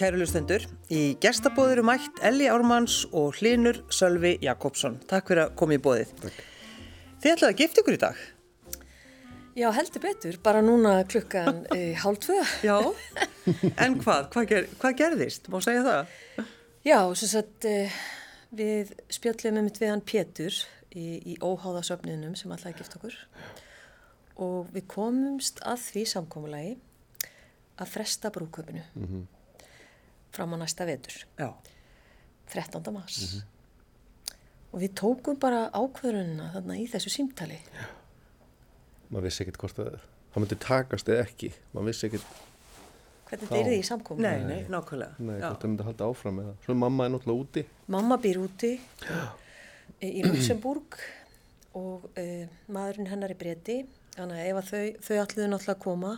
[0.00, 0.64] kæru lustendur.
[0.88, 4.96] Í gestabóður um mætt Elli Ármanns og Hlinur Sölvi Jakobsson.
[5.10, 6.12] Takk fyrir að koma í bóðið.
[6.22, 6.38] Takk.
[7.20, 8.20] Þið ætlaði að gifta ykkur í dag.
[9.60, 10.38] Já, heldur betur.
[10.46, 12.38] Bara núna klukkan e, hálf tvö.
[12.64, 12.78] Já,
[13.84, 14.30] en hvað?
[14.32, 15.50] Hvað, ger, hvað gerðist?
[15.52, 16.14] Má segja það?
[16.86, 17.74] Já, svo að e,
[18.56, 20.62] við spjöllum um mitt við hann Pétur
[20.94, 23.18] í, í óháðasöfninum sem ætlaði að gifta okkur.
[24.40, 26.72] Og við komumst að því samkómulagi
[27.80, 28.86] að fresta brúköpunu.
[28.96, 29.28] Mm -hmm
[30.34, 31.24] fram á næsta vetur.
[31.38, 31.54] Já.
[32.50, 32.92] 13.
[32.92, 33.18] mars.
[33.20, 33.44] Mm -hmm.
[34.72, 37.58] og við tókum bara ákveðuruna þarna í þessu símtali.
[37.58, 37.86] Já.
[39.10, 39.98] maður vissi ekkert hvort að
[40.32, 41.52] það myndi takast eða ekki.
[41.72, 42.26] Maður vissi ekkert
[43.30, 45.14] hvernig þetta er því í samkómi nei, nei, nákvæmlega.
[45.18, 46.54] Nei, hvort það myndi halda áfram eða.
[46.64, 47.64] Svo mamma er náttúrulega úti.
[47.86, 48.72] Mamma býr úti
[50.00, 50.98] í Luxemburg
[51.78, 53.84] og uh, maðurinn hennar er breyti
[54.16, 56.12] þannig að ef þau, þau alliðu náttúrulega að koma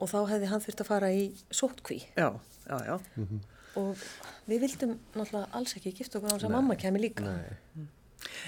[0.00, 2.28] og þá hefði hann þurft að fara í sótkví já
[2.66, 2.96] já, já.
[3.16, 3.40] Mm -hmm.
[3.82, 4.04] og
[4.50, 7.88] við vildum náttúrulega alls ekki gifta okkur á þess að mamma kemi líka Nei.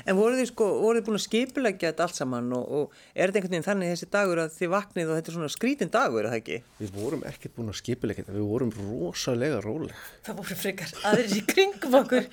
[0.08, 3.30] En voru þið sko, voru þið búin að skipilegja þetta allt saman og, og er
[3.30, 6.22] þetta einhvern veginn þannig þessi dagur að þið vaknið og þetta er svona skrítin dagur,
[6.22, 6.58] er það ekki?
[6.80, 10.06] Við vorum ekkert búin að skipilegja þetta, við vorum rosalega róleg.
[10.28, 12.28] Það voru frekar aðeins í kringum okkur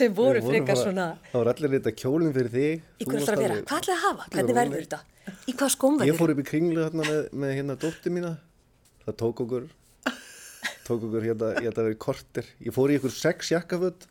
[0.00, 1.08] sem voru frekar svona...
[1.30, 2.84] Það voru allir þetta kjólinn fyrir þig.
[3.00, 3.62] Í hvað ætlar að vera?
[3.64, 4.28] Hvað ætlar að hafa?
[4.36, 5.02] Hvernig verður þetta?
[5.46, 6.12] Í hvað skóm verður?
[6.12, 8.32] Ég fór upp í kringlu hérna með, með hérna dótti mína,
[9.04, 9.68] það tók okkur
[10.86, 12.48] tók okkur hérna, ég ætla að vera í korter.
[12.64, 14.08] Ég fór í ykkur sex jakkaföld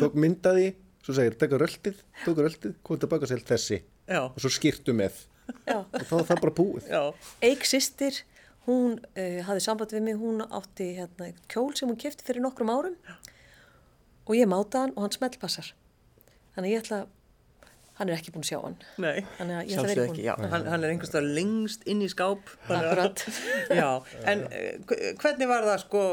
[0.00, 0.72] tók myndaði,
[1.04, 3.80] svo segir tekka röldið, tók röldið, kom tilbaka sér þessi.
[4.10, 4.24] Já.
[4.26, 5.22] og svo skýrtu með.
[5.66, 5.78] Já.
[5.82, 6.88] og þá var það bara búið.
[7.46, 8.22] Eik sýstir,
[8.66, 12.72] hún uh, hafði samband við mig, hún átti hérna, kjól sem hún kæfti fyrir nokkrum
[12.74, 12.98] árum.
[14.26, 15.72] Og ég máta hann og hann smellpassar.
[16.56, 17.16] Þannig ég ætla að
[18.00, 18.76] hann er ekki búin að sjá hann.
[19.04, 19.20] Nei,
[19.68, 22.48] sjálfsög ekki, já, hann, hann er einhverstað lengst inn í skáp.
[22.72, 23.24] Akkurat.
[23.80, 24.80] Já, en eh,
[25.20, 26.04] hvernig var það sko,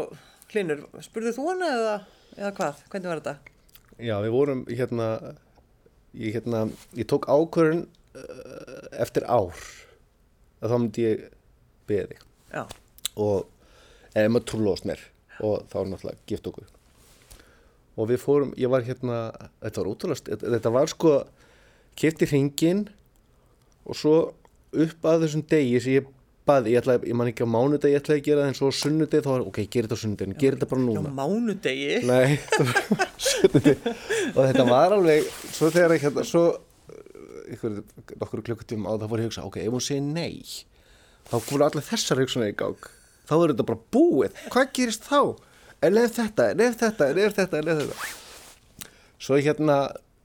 [0.52, 1.96] Hlinur, spurðuð þú hana eða,
[2.36, 3.54] eða hvað, hvernig var þetta?
[3.98, 5.08] Já, við vorum hérna
[6.14, 6.64] ég, hérna,
[7.00, 9.66] ég tók ákvörðun uh, eftir ár.
[10.62, 11.28] Að þá myndi ég
[11.88, 12.18] beði
[12.52, 12.64] Já.
[13.20, 13.48] Og
[14.18, 15.02] eða maður trúlóst mér.
[15.44, 16.70] Og þá er náttúrulega gift okkur.
[17.98, 19.20] Og við fórum, ég var hérna
[19.62, 21.14] þetta var útrúlega, þetta var sko
[21.98, 22.86] kefti hringin
[23.88, 24.16] og svo
[24.78, 26.14] upp að þessum degi sem ég
[26.48, 28.70] baði, ég, ætla, ég man ekki á mánudegi ég ætlaði að gera það en svo
[28.76, 31.10] sunnudegi þá var ok, gera þetta á sunnudegin, gera þetta bara núna.
[31.10, 31.98] Já, mánudegi?
[32.08, 32.38] Nei,
[33.28, 33.94] sunnudegi.
[34.32, 35.28] Og þetta var alveg
[35.58, 36.46] svo þegar ég hérna, svo
[37.56, 37.82] ykkur,
[38.22, 40.46] nokkur klukkutífum á það voru ég að hugsa ok, ef hún segir nei
[41.28, 42.90] þá voru allir þessar hugsunar í gang.
[43.28, 45.22] Þá er þetta bara búið, hvað gerist þá?
[45.84, 48.12] Er leið þetta, leið þetta, leið þetta, leið þetta.
[49.28, 49.78] Svo hérna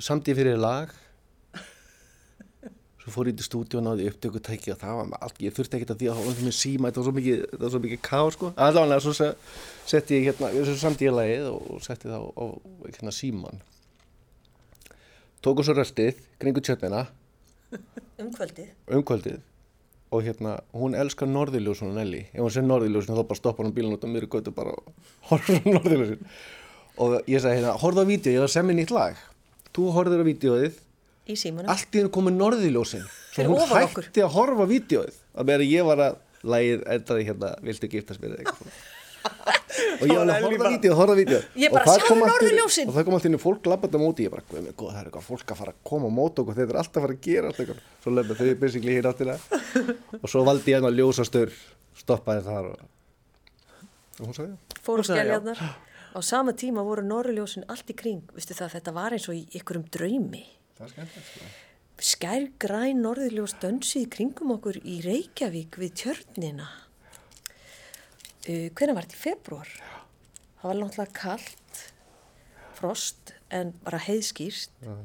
[0.02, 0.92] samtíð fyrir lag
[3.02, 5.94] svo fór ég til stúdíu og náði upptökutæki og það var allt, ég þurfti ekkert
[5.94, 8.20] að því að það var síma, þetta var svo mikið, það var svo mikið ká
[8.36, 9.14] sko, allavega svo
[9.90, 12.44] setti ég hérna, þessu samtíðalagið og setti það á,
[12.86, 13.62] hérna síman
[15.42, 17.08] tóku svo röstið kringu tjötnina
[18.22, 19.40] umkvöldið umkvöldið
[20.12, 23.96] og hérna, hún elskar norðiljósun Nelly, ef hún sé norðiljósun þá bara stoppar hún bílun
[23.96, 24.76] út á og götu bara
[25.32, 26.26] horfður á norðiljósun
[27.00, 29.16] og ég sagði hérna, horfðu á vídeo, ég var semmi nýtt lag.
[29.72, 30.74] Þú horfður á vídeoið
[31.26, 31.70] í símanum.
[31.72, 34.08] Allt í hennu komið norðiljósin svo hún hætti okkur.
[34.24, 38.40] að horfa vídeoið að meðan ég var að lægið endaði hérna viltu giftast mér
[40.02, 43.16] og ég var að horfa vídeo horfa vídeo ég bara sjáðu norðiljósin og það kom
[43.16, 44.26] alltaf inn í fólk labbað á móti.
[44.26, 46.58] Ég bara, góð, það er eitthvað fólk að fara að koma á móti okkur.
[46.58, 47.84] Þetta er alltaf að fara að gera alltaf.
[48.02, 49.36] svo lefði þau basically hér áttina.
[50.18, 51.54] Og svo valdi ég hérna ljósastur
[52.02, 52.82] stoppaði þar og,
[54.18, 55.60] og hún sagði fóru skelljarnar
[56.12, 58.26] á sama tíma voru norðiljósin allt í kring.
[58.34, 60.42] Vistu það, þetta var eins og í ykkurum draumi
[60.82, 61.50] það er skemmtilegt sko.
[62.02, 66.68] skær græn norðiljós dönsið kringum okkur í Reykjavík við tjörnina.
[68.42, 69.18] Uh, hvernig var þetta?
[69.18, 69.74] Í februar
[70.62, 71.84] það var náttúrulega kallt
[72.78, 74.96] frost en bara heiðskýrst uh.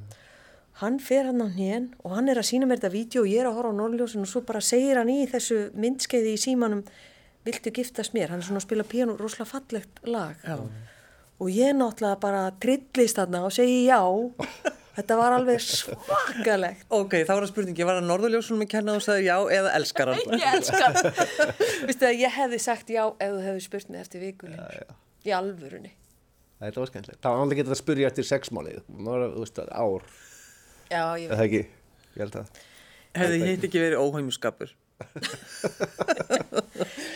[0.81, 3.44] hann fer hann á hnén og hann er að sína mér þetta vídeo og ég
[3.44, 6.83] er að horfa á norðiljósin og svo bara segir hann í þessu myndskeiði í símanum
[7.45, 10.41] viltu giftast mér, hann er svona að spila piano rosalega fallegt lag.
[10.44, 10.57] Já.
[11.38, 14.01] og ég náttúrulega bara trillist þarna og segi já
[14.98, 16.88] Þetta var alveg svakalegt.
[16.90, 20.10] Ok, þá var það spurningi, var það Norðurljósunum í kenna og sagði já eða elskar
[20.10, 20.24] hann?
[20.42, 21.06] Ég elskar hann.
[21.86, 24.58] Vistu að ég hefði sagt já ef þú hefði spurt mig eftir vikulinn.
[25.28, 25.92] Í alvörunni.
[26.64, 27.22] Þetta var skemmtilegt.
[27.22, 28.80] Það var alveg getið að spurja eftir sexmálið.
[28.88, 30.02] Það var, þú veist, ár.
[30.90, 31.36] Já, ég veit.
[31.36, 31.62] Það ekki,
[32.16, 32.46] ég held að.
[33.18, 34.70] Hefði hitt ekki verið óhæmuskapur?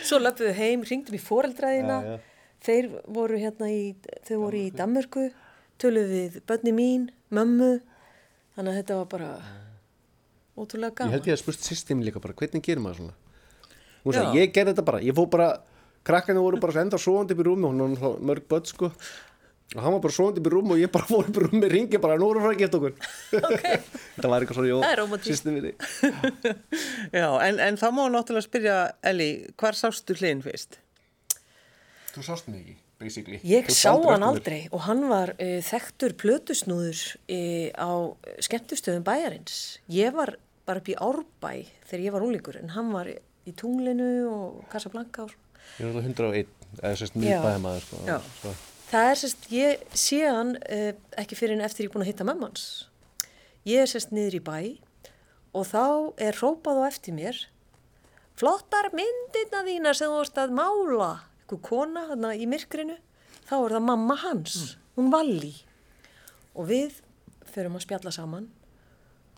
[0.06, 1.96] Svo löpuðu heim, ringdum í foreldraðina.
[2.62, 3.82] Þeir voru hérna í,
[4.28, 5.24] þau voru í Danmörku,
[5.82, 7.72] töluðu við bönni mín mömmu.
[8.56, 9.32] Þannig að þetta var bara
[10.60, 13.18] ótrúlega gaman Ég held ég að spurt sýstim líka bara hvernig gerir maður svona?
[14.02, 15.50] Hún sagði ég gerði þetta bara, ég fó bara
[16.06, 18.90] krakkanu voru bara enda svoandi upp í rúmi, hún var mörg börn sko.
[19.72, 21.70] Og hann var bara svoandi upp í rúmi og ég bara fór upp í rúmi,
[21.72, 22.96] ringi bara, nú erum við að geta okkur.
[23.52, 23.66] Ok.
[24.18, 26.54] þetta var eitthvað svona, Það er jó, sýstum við því
[27.22, 28.78] Já, en, en þá má náttúrulega spyrja,
[29.12, 29.30] Elli,
[29.62, 30.80] hvar sástu hlinn fyrst?
[32.12, 37.02] Þú sást mig ekki, basically Ég sá hann aldrei og hann var uh, þekktur plötusnúður
[37.26, 37.90] uh, á
[38.46, 39.60] skemmtustöðum bæjarins.
[39.92, 40.36] Ég var
[40.68, 41.52] bara upp í Árbæ
[41.90, 45.34] þegar ég var úlingur en hann var í Tunglinu og Casablanca og.
[45.78, 47.22] Ég er alltaf 101, eða sérst Já.
[47.24, 48.00] nýbæði maður sko.
[48.06, 48.16] Já.
[48.40, 48.54] Svo.
[48.92, 50.88] Það er sérst, ég sé hann uh,
[51.22, 52.66] ekki fyrir en eftir ég er búin að hitta mömmans.
[53.68, 54.58] Ég er sérst niður í bæ
[55.52, 55.84] og þá
[56.22, 57.38] er hrópað á eftir mér
[58.38, 61.10] flottar myndirna þínar sem þú vorst að mála
[61.52, 62.96] eitthvað kona þarna í myrkrinu
[63.48, 64.58] þá er það mamma hans,
[64.96, 65.52] hún Valli
[66.56, 66.98] og við
[67.52, 68.48] förum að spjalla saman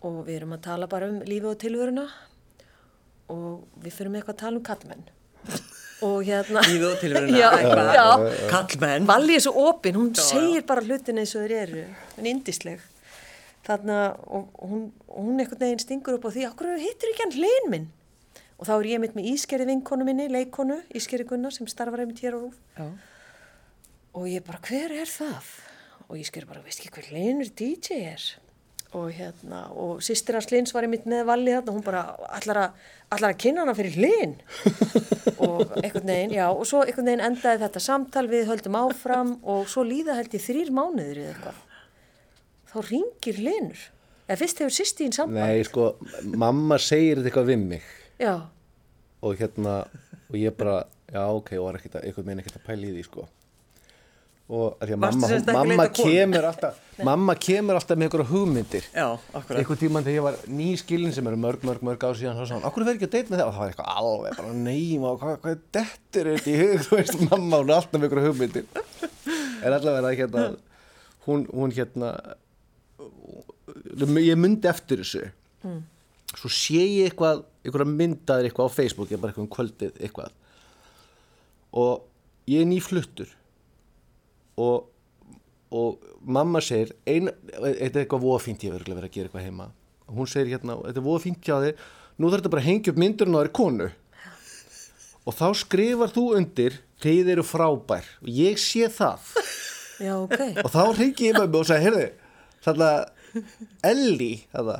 [0.05, 2.05] og við erum að tala bara um lífi og tilvöruna
[3.33, 5.05] og við förum eitthvað að tala um kallmenn
[6.05, 7.91] og hérna Lífið og tilveruna, já, eitthvað.
[7.95, 9.07] já, Kallmenn.
[9.09, 11.83] Valli er svo opinn, hún Já, segir bara hlutin eins og þeir eru,
[12.17, 12.81] hún er indisleg.
[13.65, 17.71] Þannig að hún, hún einhvern veginn stingur upp á því, okkur hittir ekki hann hlinn
[17.71, 17.87] minn?
[18.55, 22.21] Og þá er ég mitt með ískerði vinkonu minni, leikonu, ískerði Gunnar sem starfar einmitt
[22.23, 22.55] hér á Rúf.
[22.77, 22.87] Já.
[24.15, 25.49] Og ég bara, hver er það?
[26.07, 28.27] Og ískerði bara, veist ekki hver hlinnur DJ er?
[28.95, 32.03] Og hérna, og sýstir hans hlins var einmitt með Valli þarna, hún bara,
[32.37, 32.85] allar að,
[33.17, 34.37] allar að kynna hana fyrir hlinn.
[35.43, 39.67] og einhvern veginn, já, og svo einhvern veginn endaði þetta samtal við höldum áfram og
[39.73, 41.59] svo líða held ég þrýr mánuður eða eitthvað.
[42.71, 43.83] Þá ringir hlinur.
[44.29, 45.43] Eða fyrst hefur sýstíðin samband.
[45.43, 45.91] Nei, sko,
[46.31, 48.35] mamma segir þetta eitthvað við mig Já,
[49.25, 49.79] og hérna,
[50.29, 52.93] og ég bara, já, ok, og var ekkert að, eitthvað meina ekkert að pæla í
[52.93, 53.25] því, sko.
[54.45, 56.75] Og því að mamma, ekki mamma kemur alltaf,
[57.07, 58.89] mamma kemur alltaf með einhverja hugmyndir.
[58.93, 62.45] Einhvern tímann þegar ég var ný skilin sem eru mörg, mörg, mörg á síðan, þá
[62.45, 63.47] sá hann, okkur verður ekki að deyta með það?
[63.47, 66.77] Og það var eitthvað alveg, bara neym og hvað, hvað dettur er þetta í hug,
[66.85, 68.69] þú veist, mamma, hún er alltaf með einhverja hugmyndir.
[69.65, 70.45] En allavega hérna,
[71.25, 72.13] hún, hún hérna,
[74.21, 75.25] ég myndi eftir þessu
[76.35, 80.35] svo sé ég eitthvað einhverja myndaðir eitthvað á Facebook ég bara eitthvað um kvöldið eitthvað.
[81.75, 82.05] Og
[82.51, 83.31] ég er nýfluttur.
[84.61, 84.85] Og,
[85.75, 89.29] og mamma segir ein, þetta er eitthvað voða fínt ég verður að vera að gera
[89.29, 89.69] eitthvað heima.
[90.05, 91.85] Og hún segir hérna, þetta er voða fínt hjá þig
[92.15, 93.89] nú þarf þetta bara að hengja upp myndurinn á þér konu.
[95.25, 98.07] Og þá skrifar þú undir þeir eru frábær.
[98.21, 99.25] Og ég sé það.
[99.95, 100.41] Já, ok.
[100.63, 102.07] og þá ringi ég með mig og sagði, heyrðu,
[102.65, 103.14] þarna Elli,
[104.53, 104.77] þarna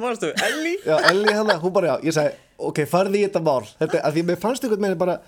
[0.00, 0.76] Mástu, Elli?
[0.86, 2.36] já, Elli hana, hún bara, já, ég sagði
[2.68, 5.18] ok, farði í þetta mál, þetta, að því mér fannst einhvern veginn bara,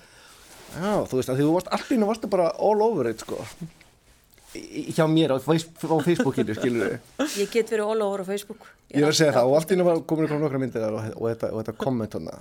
[0.75, 3.39] já, þú veist, að því þú varst allir varstu bara all over it, sko.
[4.51, 8.64] Hjá mér á, á Facebookinu, skilur við Ég get verið all over á Facebook.
[8.90, 9.55] ég var að segja það, og
[9.87, 12.40] var komin ykkur nokkra myndir og, og, þetta, og þetta komment hana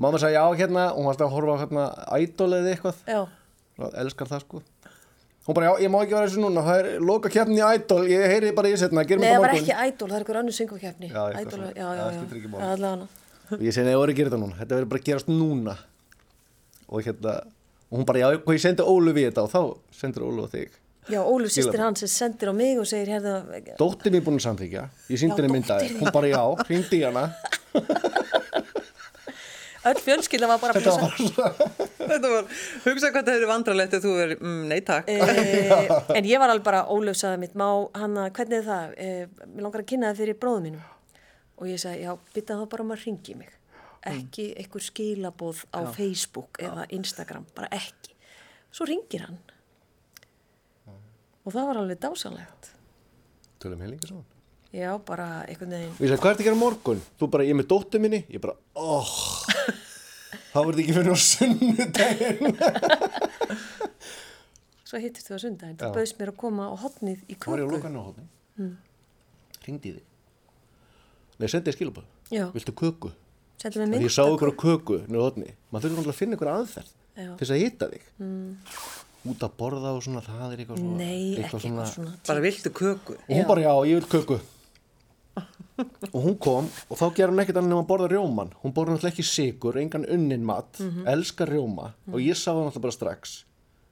[0.00, 1.84] mamma sagði, já, hérna, og hún varst að horfa á hérna
[2.24, 3.20] Idol eða eitthvað, Já,
[4.00, 4.62] elskar það, sko
[5.44, 8.04] hún bara, já, ég má ekki vera þessu núna það er loka keppni í Idol,
[8.08, 9.64] ég heyri bara í setna gerum Nei, þetta það var morgun.
[9.64, 11.08] ekki ædol, það er einhver annur syngvakefni.
[11.10, 12.20] Já, eitthvað Idol, já, já, já.
[12.54, 12.62] máli.
[12.64, 13.06] Já, allavega
[13.60, 15.74] ég segi, nei, ég voru að gera þetta núna þetta verður bara að gerast núna.
[16.88, 17.32] Og hérna,
[17.90, 19.60] og hún bara, já, hvað ég sendi Ólu við þetta og þá
[20.00, 20.70] sendur Ólu á þig.
[21.12, 23.44] Já, Ólu sýstir hans sem sendir á mig og segir, hérna,
[23.76, 24.82] dóttir mér búin að samþykja,
[25.12, 26.40] ég Já, síndi henni myndaði hún bara, já,
[29.90, 31.14] öll fjölskylda var bara þetta var
[32.10, 32.48] Þetta var,
[32.84, 35.08] hugsa hvað það eru vandralegt ef þú verið, mm, nei takk.
[35.08, 38.96] Eh, en ég var alveg bara Ólöf sagði mitt, má hanna, hvernig er það?
[39.00, 40.90] Eh, mér langar að kynna það fyrir bróðum mínum.
[41.60, 43.56] Og ég sagði, já, bytta þá bara um að ringi mig.
[44.04, 48.12] Ekki einhver skilaboð á Facebook eða Instagram, bara ekki.
[48.74, 49.40] Svo ringir hann.
[51.44, 52.70] Og það var alveg dásanlegt.
[53.64, 54.33] tölum heilingi svona
[54.74, 55.92] Já, bara einhvern veginn.
[55.94, 57.02] og ég sagði, hvað er þetta að gera morgun?
[57.20, 59.12] þú bara, ég er með dóttir minni ég bara, óh
[60.54, 62.44] þá verður ekki fyrir á sunnudaginn
[64.84, 65.76] Svo hittist þú að sundaginn.
[65.80, 65.86] Já.
[65.88, 67.76] Þú bauðst mér að koma á hotnið í þá var ég á köku.
[67.78, 68.24] lokan á hóðni
[68.60, 68.74] mm.
[69.64, 70.04] hringdi í þig
[71.40, 72.44] nei, sendi ég skilabæð Já.
[72.54, 73.10] viltu köku?
[73.62, 74.06] Sendið mér Því mynd.
[74.08, 77.30] ég sá ykkur á köku nýra hóðni maður þurfur náttúrulega að finna ykkur aðferð Já.
[77.30, 78.50] til þess að hitta þig mm.
[79.32, 81.64] út að borða og svona það er eitthvað svona Nei, ekki eitthvað
[81.94, 82.14] svona.
[82.28, 83.16] Bara viltu köku.
[83.18, 84.38] og hún bara já, ég vil köku
[86.12, 88.94] og hún kom og þá gerir hún ekkert annað en að borða rjóman hún borða
[88.94, 90.78] náttúrulega ekki sigur, engan unnin mat
[91.10, 91.88] elskar rjóma.
[92.12, 93.34] Og ég sá það náttúrulega bara strax.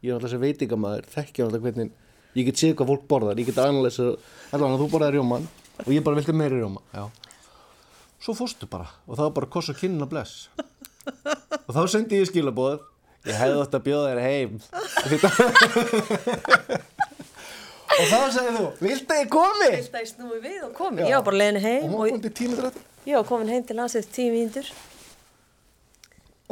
[0.03, 1.91] Ég er náttúrulega þessi veitingamæður þekkja náttúrulega hvernig
[2.39, 3.41] ég get séð hvað fólk borðar.
[3.43, 4.07] Ég get aðanlega
[4.53, 5.49] allavega þú borðaði rjóman
[5.83, 6.81] og ég bara vilti meiri rjóma.
[6.95, 7.05] Já.
[8.23, 10.49] svo fórstu bara og það var bara koss og kynna bless.
[11.67, 12.79] Og þá sendi ég skilabóð
[13.27, 14.53] ég hefði átt að bjóða þér heim
[17.99, 19.69] og þá sagði þú viltu ég komi?
[19.77, 21.05] Vilt að ég snúi við og komi.
[21.05, 24.09] Ég var bara leiðin og heim og tími drætti ég var komin heim til landsið
[24.15, 24.69] tíu mínútur.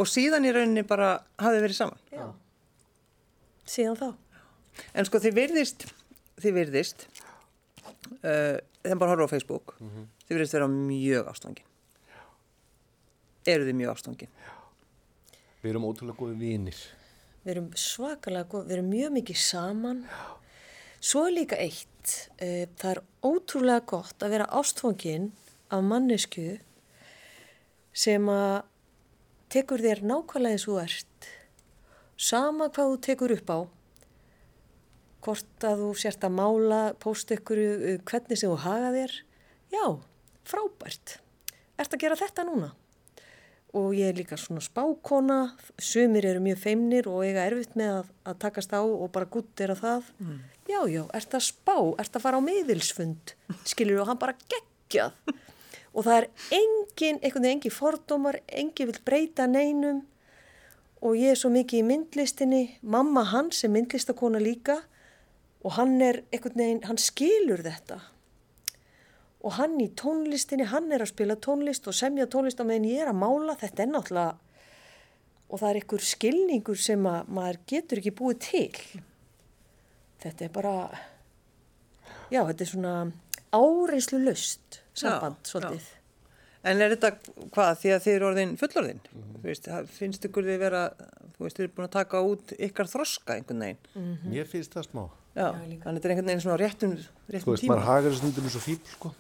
[0.01, 1.99] og síðan í rauninni bara hafið verið saman.
[2.15, 2.27] Já.
[3.69, 4.07] Síðan þá.
[4.97, 5.85] En sko þið virðist,
[6.41, 7.05] þið virðist,
[8.25, 8.57] uh,
[8.87, 9.75] þeim bara horfa á Facebook,
[10.25, 11.69] þið virðist vera mjög ástofangin.
[13.51, 14.33] Eru þið mjög ástofangin?
[15.61, 16.81] Við erum ótrúlega góði vinir.
[17.45, 20.03] Við erum svakalega góð, við erum mjög mikið saman.
[21.00, 25.30] Svo er líka eitt, uh, það er ótrúlega gott að vera ástfangin
[25.73, 26.59] af mannesku
[27.97, 28.66] sem að
[29.50, 31.30] tekur þér nákvæmlega eins og ert.
[32.21, 33.59] Sama hvað þú tekur upp á,
[35.25, 39.16] hvort að þú sért að mála, pósta ykkur uh, hvernig sem þú haga þér.
[39.73, 39.85] Já,
[40.52, 41.16] frábært.
[41.80, 42.75] Ert að gera þetta núna?
[43.77, 45.39] Og ég er líka svona spákona,
[45.79, 49.71] sumir eru mjög feimnir og eiga erfitt með að, að takast á og bara guttir
[49.71, 50.11] að það.
[50.19, 50.39] Mm.
[50.71, 53.35] Já, já, ert að spá, ert að fara á miðilsfund,
[53.71, 55.17] skilur og hann bara geggjað.
[55.91, 60.05] Og það er engin, einhvern veginn engin fordómar, engin vil breyta neinum
[61.00, 64.77] og ég er svo mikið í myndlistinni, mamma hans er myndlistakona líka
[65.65, 68.00] og hann er einhvern veginn, hann skilur þetta
[69.43, 73.01] og hann í tónlistinni, hann er að spila tónlist og semja tónlist á meðan ég
[73.07, 74.35] er að mála, þetta er náttúrulega,
[75.51, 79.01] og það er einhver skilningur sem að maður getur ekki búið til.
[80.21, 80.75] Þetta er bara,
[82.31, 82.93] já, þetta er svona
[83.57, 85.89] áreinslu löst samband, Já, svolítið.
[86.61, 87.09] En er þetta
[87.55, 88.99] hvað, því að þið eru orðin fullorðin?
[89.41, 90.83] Þú veist, það- finnst ykkur þið vera,
[91.39, 94.19] þú veist, þið eru búin að taka út ykkar þroska einhvern veginn.
[94.29, 95.05] Mér finnst það smá.
[95.35, 95.85] Já, Já, líka.
[95.87, 97.73] þannig þetta er einhvern veginn svona á réttum, Þú réttum veist, tíma.
[97.75, 99.15] maður hagar þessu stundum eins og fíl, sko.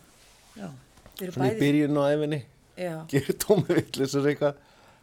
[0.56, 2.40] Svona í bæði, byrjun á æfinni,
[2.80, 4.60] já, gerir tómi villisur eitthvað.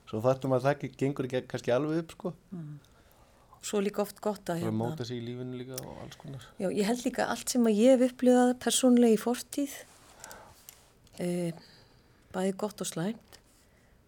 [0.07, 2.31] Svo þartum að það gengur ekki kannski alveg upp, sko.
[3.67, 4.77] svo líka oft gott að Það að hérna.
[4.79, 6.45] móta sig í lífinu líka og alls konar.
[6.61, 9.73] Já, ég held líka allt sem að ég hef upplifað persónlega í fortíð,
[11.19, 11.29] e,
[12.31, 13.39] bæði gott og slæmt,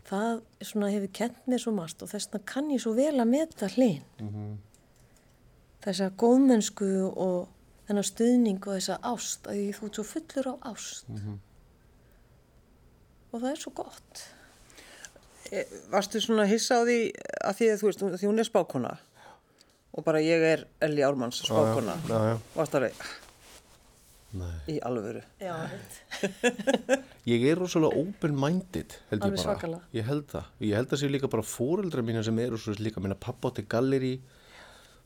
[0.07, 3.29] það svona hefur kent mér svo margt og þess vegna kann ég svo vel að
[3.35, 4.57] meta hlinn.
[5.83, 7.47] Þessa góðmennsku og
[7.89, 11.13] þennan stuðning og þessa ást, að því þú ert svo fullur á ást.
[13.29, 14.25] Og það er svo gott.
[15.49, 16.99] E, varstu svona hissa á því
[17.49, 18.91] að því að þú veist, því hún er spákona
[19.97, 21.95] og bara ég er Elli Ármanns spákona.
[22.53, 22.99] Varst alveg
[24.37, 24.57] Nei.
[24.69, 25.23] í alvöru.
[25.41, 25.55] Já,
[27.33, 29.79] Ég er rosalega open-minded, held ég bara.
[29.95, 30.51] Ég held það.
[30.61, 33.65] Ég held það séu líka bara fóreldra mína sem eru svo líka, minna pappa átti
[33.69, 34.19] galleri,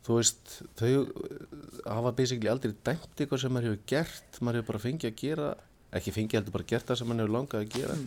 [0.04, 1.38] þú veist, þau uh,
[1.88, 5.50] hafa basically aldrei dæmt eitthvað sem maður hefur gert, maður hefur bara fengið að gera,
[5.96, 7.98] ekki fengið heldur bara gert það sem maður hefur langað að gera.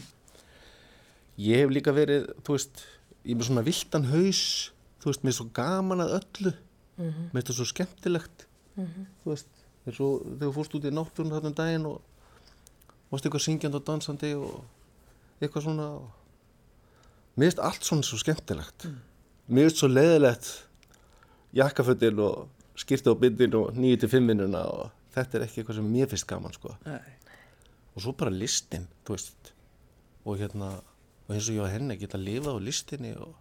[1.47, 2.85] Ég hef líka verið, þú veist,
[3.25, 4.43] ég er með svona viltan haus,
[5.03, 6.53] þú veist, mér er svo gaman að öllu,
[6.99, 11.35] mér er þetta svo skemmtilegt, þú veist, eins og þegar þú fórst út í náttúrun
[11.35, 11.99] þarna um daginn og
[13.13, 16.07] varst eitthvað syngjandi og dansandi og eitthvað svona og...
[17.37, 18.89] mér finnst allt svona svo skemmtilegt.
[19.47, 20.51] Mér finnst svo leiðilegt
[21.55, 26.11] jakkafötin og skýrta á bindin og 9-5 minnuna og þetta er ekki eitthvað sem mér
[26.11, 27.01] finnst gaman sko Nei.
[27.95, 29.53] og svo bara listin, veist
[30.27, 30.75] og hérna
[31.27, 33.35] og eins og ég og henni geta lifað á listinni og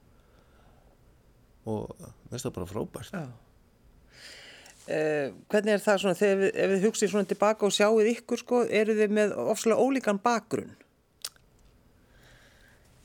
[1.66, 1.90] og
[2.30, 3.26] finnst það bara frábært Já.
[4.86, 8.42] Eh, hvernig er það svona, þegar við, ef við hugsið svona tilbaka og sjáuð ykkur
[8.42, 10.76] sko, eru þið með ofslega ólíkan bakgrunn?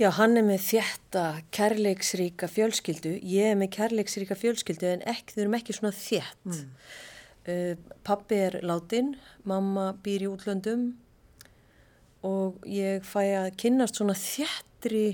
[0.01, 3.19] Já, hann er með þjætta, kærleiksríka fjölskyldu.
[3.21, 6.47] Ég er með kærleiksríka fjölskyldu en ekki, þau erum ekki svona þjætt.
[6.49, 6.71] Mm.
[7.51, 7.75] Uh,
[8.07, 9.11] pappi er látin,
[9.45, 10.87] mamma býr í útlöndum
[12.25, 15.05] og ég fæ að kynnast svona þjættri,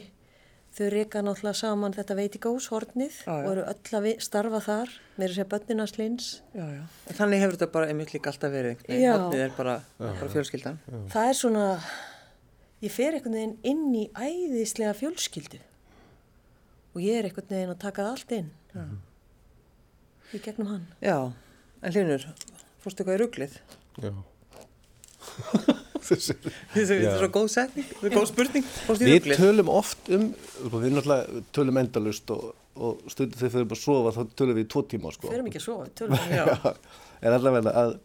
[0.77, 3.37] þau reyka náttúrulega saman þetta veitingás, hornið Já, já.
[3.43, 6.33] og eru öll að starfa þar, með að segja börnina slins.
[6.55, 6.83] Já, já.
[7.11, 8.77] En þannig hefur þetta bara einmitt líka alltaf verið.
[8.77, 9.07] einhvern veginn.
[9.07, 9.15] Já.
[9.17, 10.79] Hornið er bara, bara fjölskyldan.
[11.15, 11.71] Það er svona,
[12.85, 15.61] ég fer einhvern veginn inn í æðislega fjölskyldu
[16.97, 18.51] og ég er einhvern veginn að taka allt inn
[20.35, 20.87] í gegnum hann.
[21.05, 21.17] Já,
[21.83, 22.25] en Hlinur,
[22.83, 23.59] fórstu eitthvað í rugglið?
[24.03, 24.13] Já.
[26.07, 28.67] Þetta er svo góð setning, þetta er góð spurning.
[28.87, 29.41] Fórstu í Við rugglið?
[29.43, 32.45] tölum oft um, sko, við náttúrulega tölum endalust og,
[32.79, 35.31] og stundum þegar við erum að sofa þá tölum við í tvo tíma sko.
[35.33, 36.75] Við erum ekki að sofa, við tölum um Já.
[37.27, 37.97] en allavega að,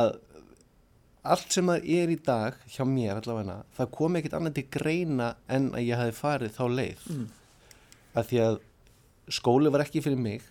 [0.00, 0.10] að
[1.24, 5.30] allt sem það er í dag hjá mér allavega, það kom ekkert annað til greina
[5.48, 7.08] en að ég hafi farið þá leið.
[7.14, 7.26] Mm.
[8.14, 8.58] að því að
[9.34, 10.44] skóli var ekki fyrir mig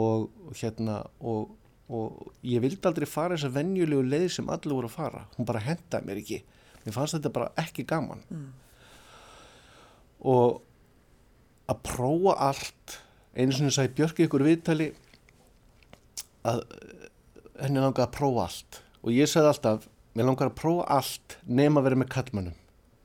[0.00, 1.52] og hérna og,
[1.92, 5.24] og ég vildi aldrei fara þessa venjulegu leið sem allir voru að fara.
[5.36, 6.42] Hún bara hendaði mér ekki.
[6.82, 8.24] Mér fannst þetta bara ekki gaman.
[10.32, 10.60] Og
[11.70, 12.98] að prófa allt
[13.36, 14.88] einu sinni sagði Björk í ykkur viðtali
[16.48, 16.64] að
[17.62, 19.80] henni langaði að prófa allt og ég sagði alltaf,
[20.16, 22.56] mér langar að prófa allt nema að vera með kallmönnum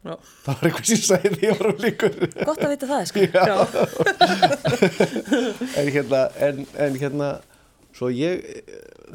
[0.08, 0.14] Já.
[0.46, 2.14] það var eitthvað sem sagði því að ég var um líkur
[2.48, 3.20] Gott að vita það, sko.
[5.82, 7.28] en hérna en, en hérna
[7.98, 8.44] svo ég,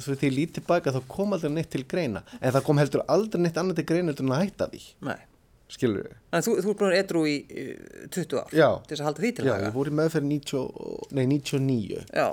[0.03, 3.05] svo því ég lít tilbaka þá kom aldrei neitt til greina en það kom heldur
[3.13, 5.21] aldrei neitt annað til greina en að hætta því Nei.
[5.73, 8.69] skilur við En þú, þú er búin að edru í uh, 20 ár Já.
[8.83, 9.69] til þess að halda því til Já, haga.
[9.71, 10.67] ég fór í meðferð 90,
[11.19, 12.29] nei, 99 Já.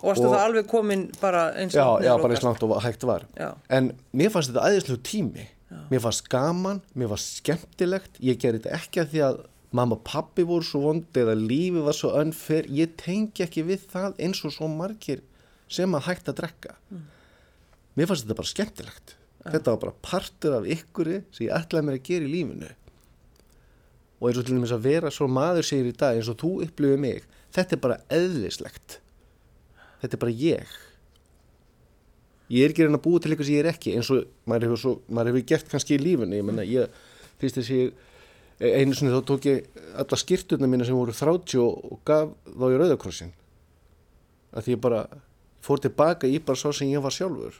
[0.00, 2.44] Og varstu Og- það alveg komin bara eins Já, langt já, niður bara og eins
[2.46, 3.24] langt og hægt var.
[3.36, 3.54] Já.
[3.68, 5.46] En mér fannst þetta aðeinslegu tími.
[5.90, 8.18] Mér fannst gaman, mér fannst skemmtilegt.
[8.20, 9.40] Ég gerði þetta ekki að því að
[9.72, 13.84] mamma og pappi voru svo vondi eða lífi var svo önfer Ég tengi ekki við
[13.92, 15.20] það eins og svo margir
[15.68, 16.74] sem að hægt að drekka.
[17.96, 19.14] Mér fannst þetta bara skemmtilegt.
[19.44, 22.72] Þetta var bara partur af ykkuri sem ég ætlaði mér að gera í lífinu.
[24.20, 26.50] Og eins og til dæmis að vera svo maður segir í dag eins og þú
[26.66, 27.22] upplifið mig
[27.54, 28.98] þetta er bara eðlislegt
[30.00, 30.76] þetta er bara ég.
[32.50, 34.66] Ég er ekki reyna að búa til eitthvað sem ég er ekki eins og maður
[34.66, 36.96] hefur, svo, maður hefur gert kannski í lífunni ég menna ég,
[37.38, 39.68] fyrst þess að ég einu sinni þá tók ég
[40.02, 43.30] alla skýrturna mína sem voru 30 og, og gaf þá í rauðakrossin
[44.50, 45.04] að því ég bara
[45.64, 47.56] fór tilbaka í bara svo sem ég var sjálfur.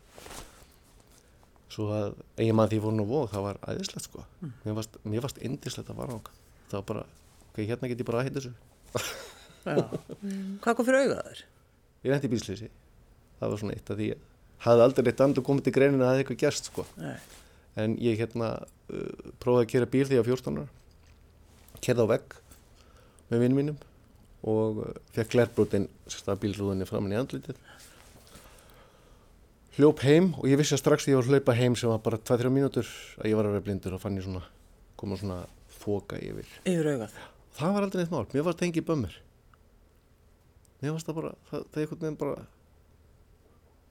[1.70, 4.26] Svo að ég maður því ég fór nú vóð það var æðislegt sko.
[4.64, 6.20] Mér varst, mér varst indislegt að vara á
[6.70, 7.06] það var bara,
[7.50, 8.54] ok, hérna get ég bara að hitta þessu.
[10.60, 11.42] Hvað kom fyrir augað
[12.04, 12.70] ég vendi bílslýsi
[13.40, 14.26] það var svona eitt að því ég
[14.64, 16.84] hafði aldrei neitt andur komið til greinin að það hefði eitthvað gerst sko.
[17.80, 20.66] En ég hérna uh, prófaði að kera bíl því á 14 ára.
[21.80, 22.36] Kerði á vegg
[23.30, 23.78] með vinnum mínum
[24.50, 27.62] og uh, fekk glerbrotin sérstæða bílrúðinni framan í andlitið.
[29.78, 32.04] Hljóp heim og ég vissi að strax því ég var að hlaupa heim sem var
[32.04, 34.42] bara 2-3 mínútur að ég var að vera blindur og fann ég svona
[35.00, 35.40] koma svona
[35.80, 36.48] þoka yfir.
[36.68, 37.16] Yfir augað.
[37.56, 39.14] það var aldrei neitt mál, mér var það engið bömmur
[40.80, 42.46] mér varst það bara það, það er einhvern veginn bara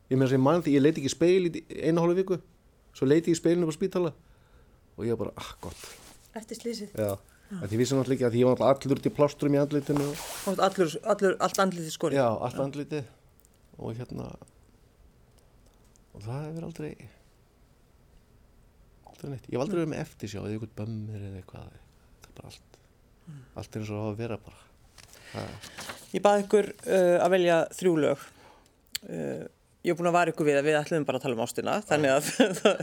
[0.10, 2.40] ég meina sem mann því ég leiti ekki speil í einu hálfu viku.
[2.98, 4.12] Svo leiti ég speilinu á spítala
[4.98, 5.84] og ég var bara, ah gott.
[6.36, 6.96] Eftir slísið.
[6.98, 7.14] já,
[7.62, 10.08] að því vissi náttúrulega ekki að því ég var allur út í plástrum í andlitinu
[10.10, 10.18] og,
[10.50, 12.18] ert Allur, allur, allt andlitið skorið.
[12.20, 13.06] já, allt andlitið.
[13.80, 14.26] Og hérna
[16.14, 16.92] og það hefur aldrei
[19.10, 19.48] aldrei neitt.
[19.50, 21.78] Ég hef aldrei verið með eftirsjá eða einhvern bömmur eða eitthvað.
[22.20, 22.78] Það er bara allt
[23.62, 24.62] allt er eins og það að vera bara
[26.16, 28.24] Ég baði ykkur uh, að velja þrjú lög.
[29.06, 29.44] Uh,
[29.86, 31.76] ég er búin að vara ykkur við að við ætlum bara að tala um ástina.
[31.90, 32.32] Þannig að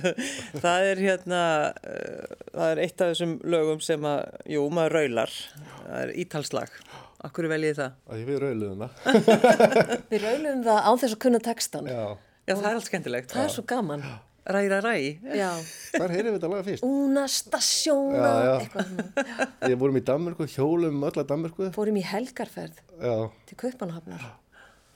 [0.65, 1.41] það er hérna,
[1.73, 4.23] uh, það er eitt af þessum lögum sem að,
[4.55, 5.35] jú, maður raular.
[5.81, 6.79] Það er ítalslag.
[7.27, 7.95] Akkur veljið það?
[8.13, 11.89] að ég við rauðluðum það Við raunum það á þess að kunna textan.
[11.91, 12.03] já,
[12.47, 13.33] Já, það er allt skemmtilegt.
[13.33, 14.05] Það er svo gaman.
[14.07, 15.19] Ræra ræ.
[15.37, 15.51] Já.
[15.97, 16.85] hvar heyrðum við þetta laga fyrst?
[16.87, 18.55] Una stasjóna, Já, já.
[18.61, 19.49] eitthvað svona.
[19.73, 23.17] Ég vorum í Danmörku, hjólum um alla Danmörku Fórum í helgarferð Já,
[23.51, 24.23] til Kaupanhafnar.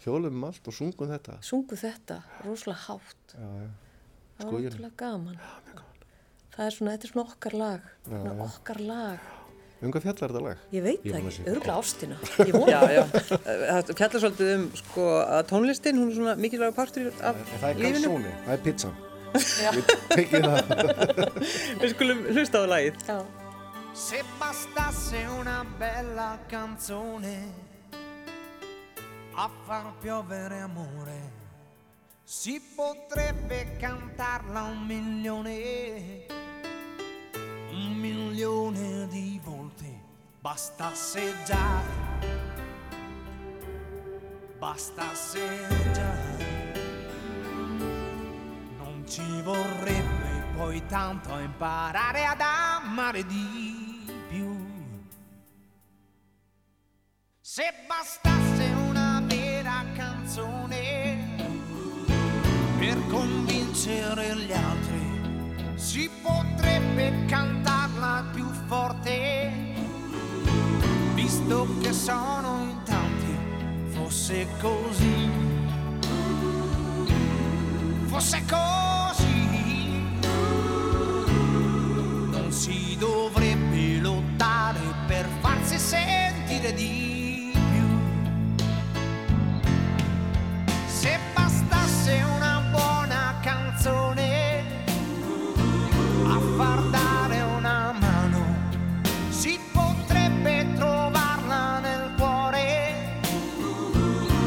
[0.04, 3.34] hjólum um allt og sungum þetta Sungu þetta, rosalega hátt.
[3.34, 3.68] Já, já,
[4.40, 4.70] Það var Skóginum.
[4.70, 5.36] ótrúlega gaman.
[6.54, 7.80] Það er svona, þetta er svona okkar lag.
[8.06, 9.28] Svona okkar lag.
[9.82, 10.64] um hvað fjallar þetta lag?
[10.72, 12.16] Ég veit það ekki, örgulega ástina.
[12.48, 13.04] Ég vona Já, já.
[13.20, 17.80] Það fjallar svolítið um, sko, að tónlistin, hún er svona mikilvæg partur af Það er
[17.80, 18.02] lífinu.
[18.10, 18.98] kalsóni, það er pizzan
[21.80, 22.94] Við skulum hlusta á lagið.
[23.06, 23.18] Já.
[23.94, 27.52] Se bastasse una bella canzone
[29.34, 31.20] a far piovere amore,
[32.24, 36.26] si potrebbe cantarla un milione,
[37.72, 39.98] un milione di volte.
[40.40, 41.82] Bastasse già,
[44.58, 46.59] bastasse già.
[49.10, 54.56] Ci vorrebbe poi tanto imparare ad amare di più.
[57.40, 61.26] Se bastasse una vera canzone
[62.78, 69.50] per convincere gli altri, si potrebbe cantarla più forte,
[71.14, 73.36] visto che sono in tanti,
[73.88, 75.58] fosse così.
[78.06, 78.89] Fosse così,
[86.60, 87.88] sentire di più.
[90.86, 94.62] Se bastasse una buona canzone
[96.26, 98.44] a far dare una mano,
[99.30, 102.94] si potrebbe trovarla nel cuore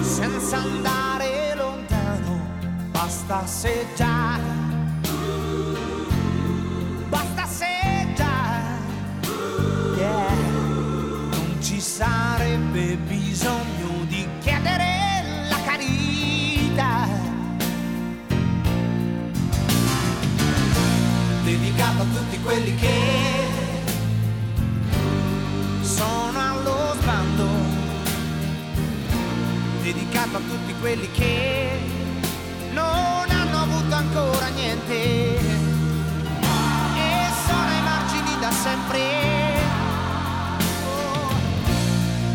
[0.01, 2.39] senza andare lontano,
[2.91, 4.12] bastasse già,
[22.53, 23.47] quelli che
[25.81, 27.47] sono allo sbando,
[29.81, 31.79] dedicato a tutti quelli che
[32.73, 35.39] non hanno avuto ancora niente e
[37.47, 39.01] sono ai margini da sempre.
[40.85, 41.33] Oh,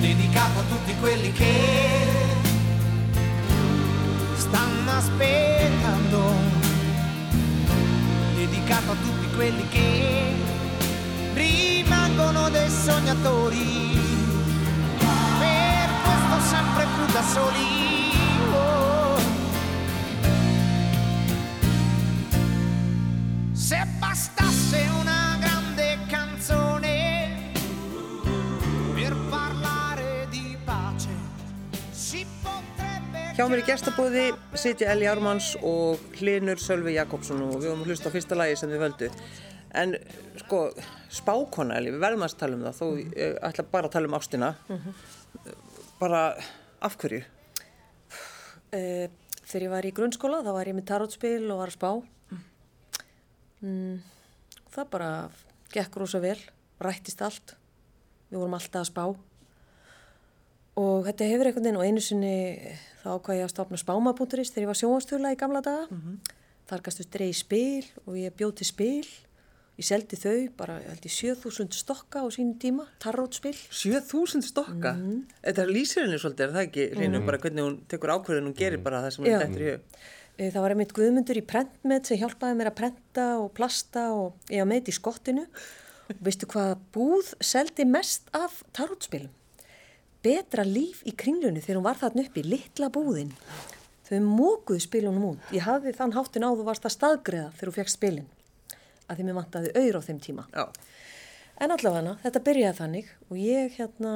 [0.01, 1.55] dedicato a tutti quelli che
[4.35, 6.33] stanno aspettando,
[8.35, 10.35] dedicato a tutti quelli che
[11.35, 13.97] rimangono dei sognatori,
[15.39, 17.88] per questo sempre più da soli.
[33.49, 34.23] Mér í gestabóði
[34.61, 38.57] sitja Eli Ármanns og Hlinur Sölvi Jakobsson og við höfum að hlusta á fyrsta lagi
[38.61, 39.09] sem þið völdu.
[39.81, 39.95] En
[40.43, 40.59] sko,
[41.17, 44.17] spákona Eli, við verðum að tala um það, þó ég ætla bara að tala um
[44.19, 44.51] ástina.
[46.01, 46.21] Bara
[46.85, 47.23] af hverju?
[48.75, 49.07] Uh,
[49.45, 51.91] þegar ég var í grunnskóla þá var ég með tarotspil og var að spá.
[53.65, 53.97] Mm,
[54.77, 55.13] það bara
[55.73, 56.37] gekk rosa vel,
[56.85, 57.57] rættist allt.
[58.29, 59.05] Við vorum alltaf að spá.
[60.79, 62.35] Og þetta hefur einhvern veginn og einu sinni
[63.03, 66.03] þá ákvað ég að stopna spáma.is þegar ég var sjónvastöla í gamla daga.
[66.69, 69.07] Þar gastu dreigi spil og ég bjóti spil.
[69.79, 73.55] Ég seldi þau bara, ég held ég, 7000 stokka á sínum tíma, tarotspil.
[73.71, 74.93] 7000 stokka?
[75.45, 78.83] Þetta lýsir henni svolítið, er það ekki, Hlinur, bara hvernig hún tekur ákvörðin, hún gerir
[78.83, 80.01] bara það sem hún þetta í hug.
[80.39, 84.51] Eh, Það var einmitt Guðmundur í prentmet sem hjálpaði mér að prenta og plasta og
[84.51, 85.47] ég var með þetta í skottinu.
[86.11, 89.31] Og veistu hvað búð seldi mest af tarotspilum?
[90.25, 93.31] Betra líf í kringlunni þegar hún var þarna uppi, litla búðin.
[94.09, 95.53] Þau mókuðu spilunum út.
[95.55, 98.29] Ég hafði þann háttin á þú varst að staðgreða þegar þú fegst spilin.
[99.09, 100.47] Að því mér vantaði auður á þeim tíma.
[100.53, 100.65] Já,
[101.59, 104.11] En allavega, þetta byrjaði þannig og ég hérna,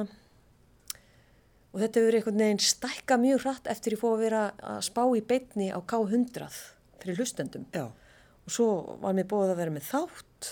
[1.73, 5.01] og þetta hefur einhvern veginn stækka mjög hratt eftir ég fóð að vera að spá
[5.11, 6.59] í beitni á K100
[7.01, 7.65] fyrir hlustendum.
[7.75, 7.89] já.
[8.43, 8.67] Og svo
[9.03, 10.49] var mér búið að vera með þátt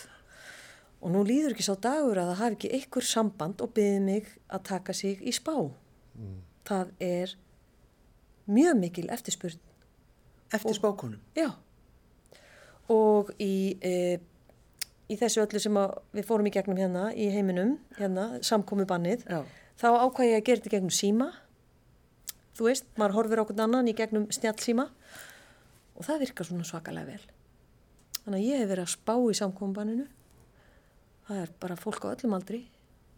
[1.01, 4.29] og nú líður ekki sá dagur að það hafi ekki ykkur samband og byggði mig
[4.47, 5.55] að taka sig í spá.
[6.69, 7.35] Það er
[8.51, 9.59] mjög mikil eftirspurn
[10.51, 11.19] Eftir spákonum.
[11.35, 11.53] Já.
[12.91, 14.19] Og í, e,
[15.07, 15.77] í þessu öllu sem
[16.11, 19.45] við fórum í gegnum hérna í heiminum, hérna, samkomi bannið, Já.
[19.79, 21.29] þá ákvæði ég að gera þetta gegnum síma.
[22.59, 24.89] Þú veist, maður horfir okkur annan í gegnum snjall síma
[25.95, 27.23] og það virkar svona svakalega vel.
[28.25, 30.07] Þannig að ég hef verið að spá í samkomi banninu.
[31.27, 32.63] Það er bara fólk á öllum aldri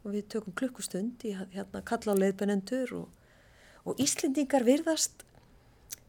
[0.03, 3.05] og við tökum klukkustund í hérna, kalla á leiðbennendur og,
[3.87, 5.23] og Íslendingar virðast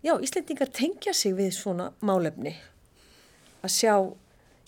[0.04, 2.50] Já, Íslendingar tengja sig við svona málefni.
[3.64, 3.92] Að sjá,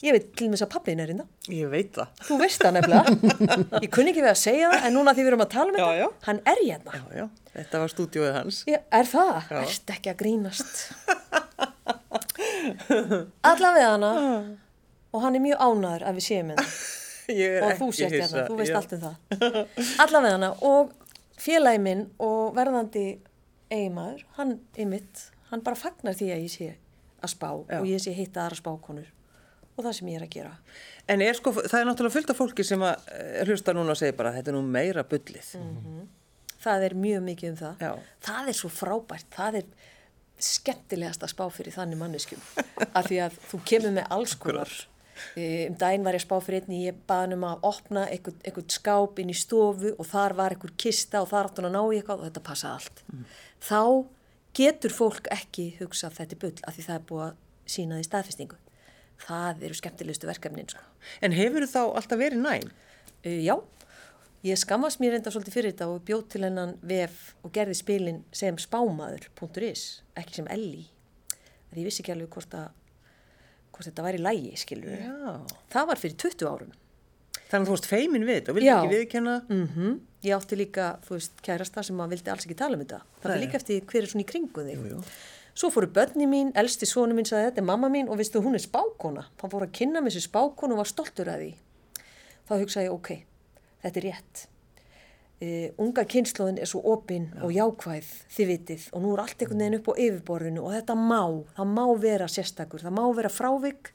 [0.01, 1.27] ég veit til með þess að pappin er hérna.
[1.53, 2.23] Ég veit það.
[2.25, 3.43] Þú veist það nefnilega.
[3.85, 5.77] Ég kunni ekki við að segja það, en núna því við erum að tala um
[5.77, 6.97] þetta, hann er hérna.
[6.97, 8.63] Já, já, þetta var stúdíóið hans.
[8.73, 9.35] Já, er það?
[9.53, 9.61] Já.
[9.61, 10.83] Erst ekki að grínast.
[13.53, 14.15] Allavega hana,
[15.13, 16.71] og hann er mjög ánæður að við séum hérna.
[17.67, 18.79] Og þú sést hérna, þú veist Já.
[18.81, 19.17] allt um það.
[20.05, 20.93] Allavega hana, og
[21.41, 23.07] félagi minn og verðandi
[23.73, 26.73] eiginmaður, hann er mitt, hann bara fagnar því að ég sé
[27.25, 27.81] að spá Já.
[27.81, 29.13] og ég sé hitta aðra spákonur
[29.77, 30.53] og það sem ég er að gera.
[31.13, 34.01] En er sko, það er náttúrulega fullt af fólki sem að eh, hlusta núna og
[34.01, 35.51] segir bara þetta er nú meira bullið.
[36.67, 37.85] Það er mjög mikið um það.
[37.85, 37.91] Já.
[38.27, 39.69] Það er svo frábært, það er
[40.47, 42.43] skemmtilegast að spá fyrir þannig manneskjum.
[42.89, 44.73] af því að þú kemur með alls konar.
[45.37, 48.69] Um daginn var ég að spá fyrir einni, ég baði um að opna einhvern, einhvern
[48.73, 51.83] skáp inn í stofu og þar var einhver kista og þar átt hún að ná
[51.85, 53.03] í eitthvað og þetta passaði allt.
[53.65, 53.81] Þá
[54.57, 57.37] getur fólk ekki hugsað þetta bull af því það er búið að
[57.77, 58.59] sína því staðfestingu.
[59.27, 60.83] Það eru skemmtilegustu verkefnin sko.
[61.25, 62.71] En hefur þá alltaf verið næm?
[63.25, 63.55] Uh, já,
[64.47, 68.23] ég skammast mér enda svolítið fyrir þetta og bjóð til hennan vef og gerði spilin
[68.37, 70.85] sem spámaður.is, ekki sem Elli.
[71.73, 72.69] Því ég vissi ekki alveg hvort, að,
[73.77, 74.99] hvort þetta væri lægi, skilur.
[74.99, 75.37] Já.
[75.73, 76.75] Það var fyrir 20 árum.
[77.47, 78.77] Þannig að þú varst feimin við þetta og vildi Já.
[78.81, 79.41] ekki viðkenna.
[79.53, 82.99] Mm Ég átti líka, þú veist, kærasta sem að vildi alls ekki tala um þetta.
[83.23, 84.81] Það er líka eftir hver er svona í kringu þig.
[84.81, 85.03] Jú, jú.
[85.55, 88.59] Svo fóru börni mín, elsti sonu mín sagði þetta er mamma mín og veistu hún
[88.59, 89.23] er spákona.
[89.39, 91.53] Hann fór að kynna með sér spákonu og var stoltur að því.
[92.49, 93.13] Þá hugsaði ég, ok,
[93.85, 94.43] þetta er rétt.
[95.37, 99.61] Uh, unga kynnslóðin er svo opinn og jákvæð, þið vitið, og nú er allt einhvern
[99.61, 101.19] veginn upp á yfirborðinu og þetta má,
[101.59, 103.91] það má vera sérstakur, það má vera frávik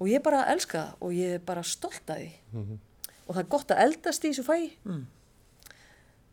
[0.00, 2.32] og ég bara elska það og ég er bara stolt að því.
[3.26, 4.64] Og það er gott að eldast í þessu fæi.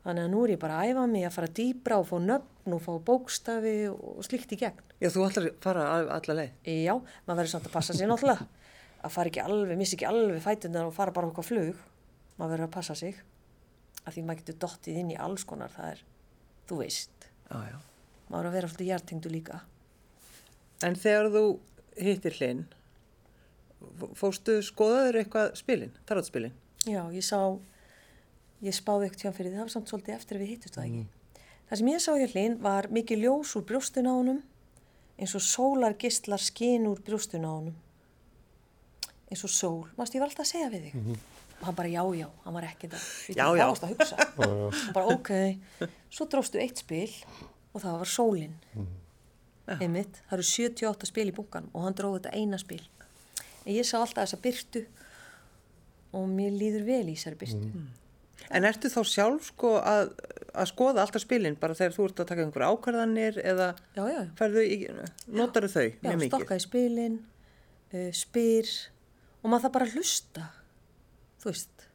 [0.03, 2.73] Þannig að nú er ég bara að æfa mig að fara dýbra og fá nöfn
[2.75, 4.82] og fá bókstafi og slíkt í gegn.
[4.99, 6.58] Já, þú ætlar að fara að, alla leið.
[6.67, 6.93] Já,
[7.27, 8.49] maður verður samt að passa sér náttúrulega.
[9.03, 11.79] Að fara ekki alveg, missi ekki alveg fætunar og fara bara okkar flug.
[12.36, 13.21] Maður verður að passa sig.
[14.04, 16.02] Að því maður getur dottið inn í alls konar, það er,
[16.68, 17.78] þú veist, já.
[18.32, 19.60] maður að vera svolítið hjartingdu líka.
[20.84, 21.44] En þegar þú
[22.04, 22.63] hittir hlinn,
[24.20, 26.56] fóstu skoðaður eitthvað spilin, tarotspilin?
[26.84, 27.39] Já, ég sá,
[28.63, 30.89] ég spáði ekkert hjá fyrir því, það var samt svolítið eftir að við hittust það
[30.89, 31.06] ekki.
[31.70, 34.42] Það sem ég sá hjá hlinn var mikið ljós úr brjóstun á honum,
[35.16, 37.78] eins og sólargistlar skin úr brjóstun á honum.
[39.32, 41.16] Eins og sól, mást ég var alltaf að segja við þig.
[41.63, 43.04] Og hann bara já, já, hann var ekki það.
[43.39, 43.63] Já, já.
[43.69, 44.26] Varst að hugsa.
[44.36, 45.30] hann bara ok,
[46.12, 47.08] svo dróstu eitt spil
[47.71, 48.58] og það var sólinn.
[49.80, 52.82] Einmitt, það eru 78 spil í bunkan og hann dróði þetta eina spil.
[53.63, 54.82] En ég sá alltaf þessa byrtu
[56.13, 57.69] og mér líður vel í þessari byrtu.
[58.54, 60.12] En ertu þá sjálf sko að,
[60.52, 64.19] að skoða alltaf spilin bara þegar þú ert að taka einhverja ákvarðanir eða Já, já,
[64.41, 64.78] færðu í,
[65.39, 66.34] notaru þau já, mjög mikið?
[66.34, 67.15] stokka í spilin,
[67.95, 68.73] uh, spyr
[69.39, 70.43] og maður það bara hlusta,
[71.43, 71.88] þú veist.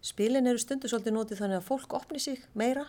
[0.00, 2.86] Spilin eru stundu svolítið notið þannig að fólk opni sig meira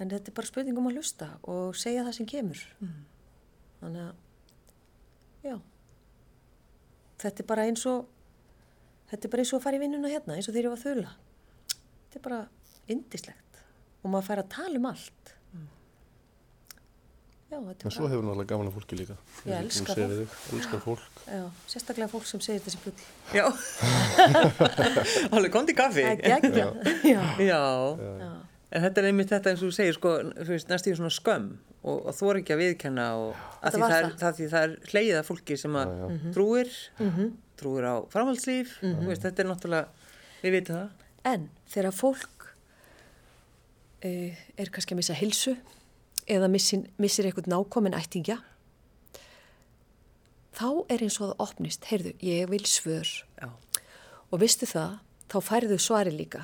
[0.00, 2.62] en þetta er bara spurning um að hlusta og segja það sem kemur.
[3.82, 4.16] Þannig að,
[5.44, 5.54] já,
[7.22, 8.08] þetta er bara eins og,
[9.12, 10.82] þetta er bara eins og að fara í vinnuna hérna, eins og þegar ég var
[10.82, 11.14] þula.
[11.74, 12.40] Þetta er bara
[12.94, 13.62] indislegt
[14.02, 15.34] og maður fær að tala um allt.
[17.54, 19.14] Já, En er svo hefur náttúrulega gaman að fólki líka.
[19.46, 21.20] Ég elska Hún segir þig, elskar fólk.
[21.30, 23.04] Já, sérstaklega fólk sem segir þessi bull.
[23.30, 23.44] Já,
[25.30, 26.02] alveg komdi kaffi.
[26.02, 27.20] Já.
[27.38, 27.60] Já,
[27.94, 28.32] Já.
[28.74, 31.46] en þetta er einmitt þetta eins og þú segir sko, þú veist, næstíðu svona skömm
[31.84, 34.16] og, og þú er ekki að viðkenna og að Þetta því var það, það.
[34.24, 35.94] það, því það er hleyið af fólki sem að
[36.34, 36.72] trúir,
[37.60, 40.10] trúir á framhaldslíf, þú veist, þetta er náttúrulega,
[40.42, 41.06] við vitum það.
[41.34, 42.48] En þegar fólk
[44.04, 45.54] uh, er kannski að missa hilsu
[46.30, 48.38] eða missin, missir eitthvað nákomin ættingja,
[50.54, 51.86] þá er eins og það opnist.
[51.90, 53.10] Heyrðu, ég vil svör.
[53.40, 53.48] Já,
[54.32, 54.96] Og vistu það,
[55.30, 56.40] þá færðu svari líka.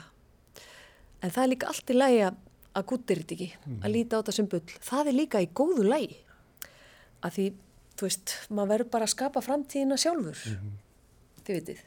[1.23, 2.37] En það er líka allt í lægi að,
[2.87, 3.49] guttir þetta ekki,
[3.83, 4.63] að líta á þetta sem bull.
[4.87, 6.19] Það er líka í góðu lægi.
[7.27, 7.47] Að því,
[7.99, 10.45] þú veist, maður verður bara að skapa framtíðina sjálfur.
[11.45, 11.83] Þið vitið.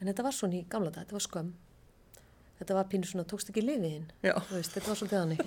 [0.00, 1.52] En þetta var svona í gamla dag, þetta var skömm.
[2.60, 3.62] Þetta var pínu svona, tókst ekki.
[3.64, 5.40] Þú veist, þetta var svolítið hannig.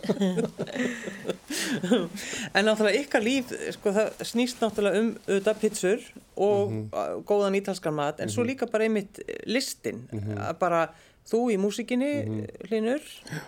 [2.58, 6.00] En náttúrulega ykkar líf, sko, það snýst náttúrulega um auðvitað pizzur
[6.36, 6.90] og Mhm.
[6.90, 10.38] mm góðan ítalskan mat, en svo líka bara einmitt listin, Mhm.
[10.38, 10.90] að bara
[11.30, 13.02] þú í músikinni, hlinur,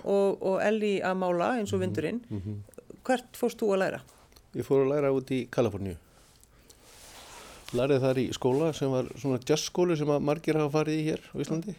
[0.05, 1.85] og, og Elli að mála eins og Mhm.
[1.85, 2.21] vindurinn.
[3.03, 4.01] Hvert fórst þú að læra?
[4.55, 5.95] Ég fór að læra út í Kaliforníu.
[7.73, 11.19] Lærið þar í skóla sem var svona jazzskóli sem að margir hafa farið í hér
[11.33, 11.75] á Íslandi.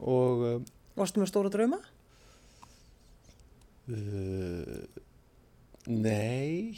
[0.00, 0.64] Og um,
[0.98, 1.78] Varstu með stóra drauma?
[3.90, 4.82] uh,
[5.90, 6.76] nei,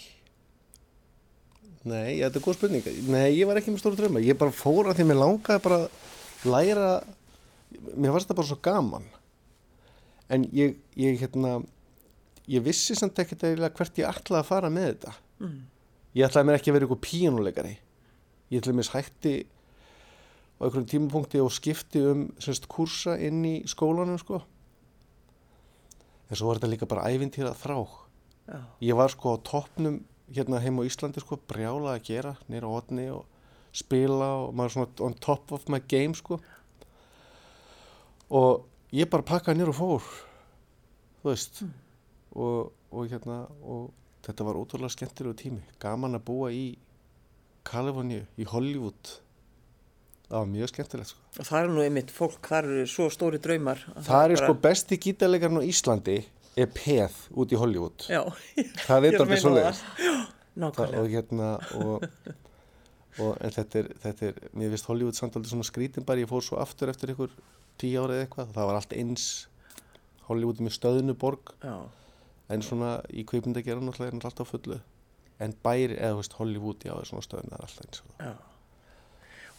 [1.84, 2.86] nei, þetta er góð spurning.
[3.10, 4.22] Nei, ég var ekki með stóra drauma.
[4.24, 6.90] Ég bara fór að því mér langaði bara að læra,
[7.96, 9.08] mér fannst þetta bara svo gaman.
[10.32, 11.58] En ég, ég hérna,
[12.48, 15.16] ég vissi samt ekkert eiginlega hvert ég ætlaði að fara með þetta.
[16.16, 17.74] Ég ætlaði mér ekki að vera ykkur pínuleikari.
[18.52, 19.34] Ég ætlaði mér hætti
[20.62, 24.38] á einhverjum tímapunkti og skipti um semst, kursa inn í skólanum sko.
[26.30, 27.82] En svo var þetta líka bara ævintýra þrá.
[28.46, 28.60] Já.
[28.86, 29.98] Ég var sko á toppnum
[30.32, 33.26] hérna heim á Íslandi sko, brjála að gera, nýra á hotni og
[33.74, 36.38] spila og maður svona on top of my game sko.
[38.32, 38.62] Og
[38.94, 40.06] ég bara pakkaði nýra og fór,
[41.22, 41.62] þú veist,
[42.32, 43.90] og, og hérna, og
[44.24, 45.66] þetta var ótrúlega skemmtilegu tími.
[45.82, 46.64] Gaman að búa í
[47.68, 49.18] Kaliforníu, í Hollywood.
[50.32, 51.18] Það var mjög skemmtilegt sko.
[51.42, 53.82] Og það er nú einmitt fólk, það eru svo stóri draumar.
[53.92, 56.14] að Það er bara- sko besti gítarleikarinn á Íslandi
[56.56, 58.06] er peð út í Hollywood.
[58.08, 58.22] Já,
[58.86, 59.42] Það er það.
[59.52, 60.98] Já, Það- Nákvæmlega.
[61.00, 62.02] og hérna og,
[63.18, 66.42] og þetta er, þetta er mér finnst Hollywood samt aldrei svona skrítin bara ég fór
[66.44, 67.30] svo aftur eftir ykkur
[67.80, 69.26] tíu ára eða eitthvað það var allt eins
[70.28, 71.76] Hollywood er mjög stöðnu borg Já,
[72.52, 74.80] en svona í kveipmyndagerðan náttúrulega er hann alltaf fullu
[75.40, 78.32] en bæri eða veist Hollywood já er svona stöðnu það er alltaf eins já.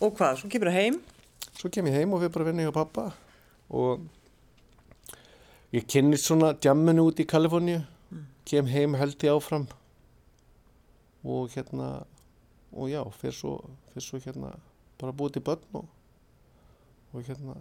[0.02, 1.04] Og hvað, svo kemur það heim?
[1.58, 3.10] svo kem ég heim og við bara vinna hjá pappa
[3.74, 4.04] og
[5.74, 7.82] ég kynnist svona djamminu út í Kaliforníu.
[8.46, 9.68] Kem heim held ég áfram.
[11.24, 12.04] Og hérna
[12.74, 13.54] og já, fyrir svo,
[13.94, 14.52] fyrir svo hérna
[15.00, 15.88] bara búið til börn og,
[17.14, 17.56] og hérna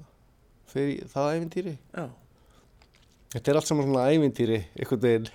[0.73, 2.07] fyrir það æfintýri Já,
[3.35, 5.29] þetta er allt saman svona æfintýri einhvern veginn,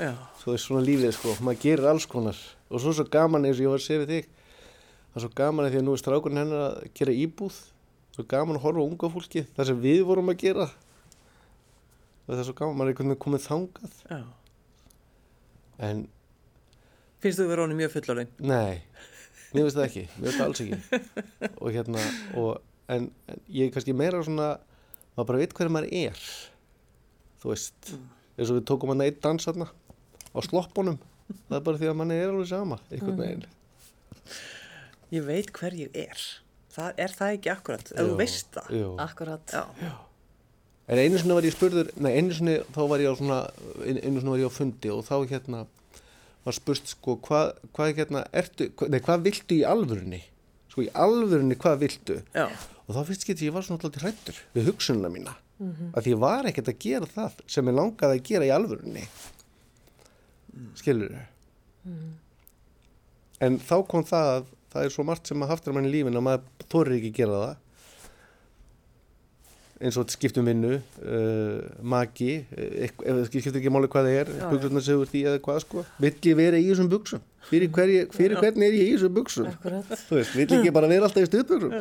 [0.00, 1.36] já, svo er svona lífið sko.
[1.44, 2.40] Maður gerir alls konar.
[2.72, 4.39] Og svo svo gaman eins og ég var að segja við þig
[5.10, 7.58] það er svo gaman að því að nú er strákurinn hennar að gera íbúð.
[8.14, 10.66] Svo gaman að horfa á unga fólki það sem við vorum að gera.
[12.26, 13.98] Það er svo gaman, maður er einhvern veginn komið þangað.
[14.10, 14.20] Já.
[15.88, 16.02] en
[17.20, 18.30] Finnst þú vera honum mjög fullorðin?
[18.40, 18.80] nei,
[19.52, 20.04] mér finnst það ekki.
[20.16, 21.00] Mér finnst það alls ekki.
[21.60, 22.04] Og hérna,
[22.40, 22.52] og,
[22.88, 24.54] en, en ég er kannski meira svona
[25.16, 26.22] maður bara veit hverju maður er
[27.42, 27.92] þú veist.
[28.38, 30.96] Eins og við tókum hann eitt dans þarna á sloppunum.
[31.48, 33.44] Það er bara því að manni er alveg sama einhvern veginn
[35.10, 36.20] Ég veit hver ég er.
[36.70, 38.68] Það er það ekki akkurat, ef þú veist það.
[38.78, 38.90] jú.
[39.02, 39.54] Akkurat.
[39.56, 39.90] Já.
[40.90, 43.38] En einu sinni var ég spurður, nei einu sinni þá var ég á svona,
[43.86, 45.64] einu sinni var ég á fundi og þá hérna
[46.46, 50.22] var spurt sko hvað, hvað hérna ertu, hva- nei hvað viltu í alvörunni?
[50.70, 52.16] Sko í alvörunni hvað viltu?
[52.34, 52.46] Já.
[52.88, 55.34] Og þá finnst ekki að ég var svona alltaf hrættur við hugsununa mína.
[55.60, 58.52] Mm Að því ég var ekkert að gera það sem ég langaði að gera í
[58.56, 59.02] alvörunni.
[60.80, 61.18] Skilur
[63.40, 66.20] En þá kom það að það er svo margt sem að haftur mann í lífinu
[66.20, 67.58] að maður þorir ekki að gera það
[69.80, 74.32] eins og skiptum vinnu uh, maki uh, ef það skiptir ekki máli hvað það er
[74.52, 78.36] buksurnar segur því eða hvað sko vill ég vera í þessum buksum fyrir, hverji, fyrir
[78.40, 79.88] hvernig er ég í þessum buksum Akkurat.
[80.08, 81.72] þú veist, vill ekki bara vera alltaf í stuðbuksum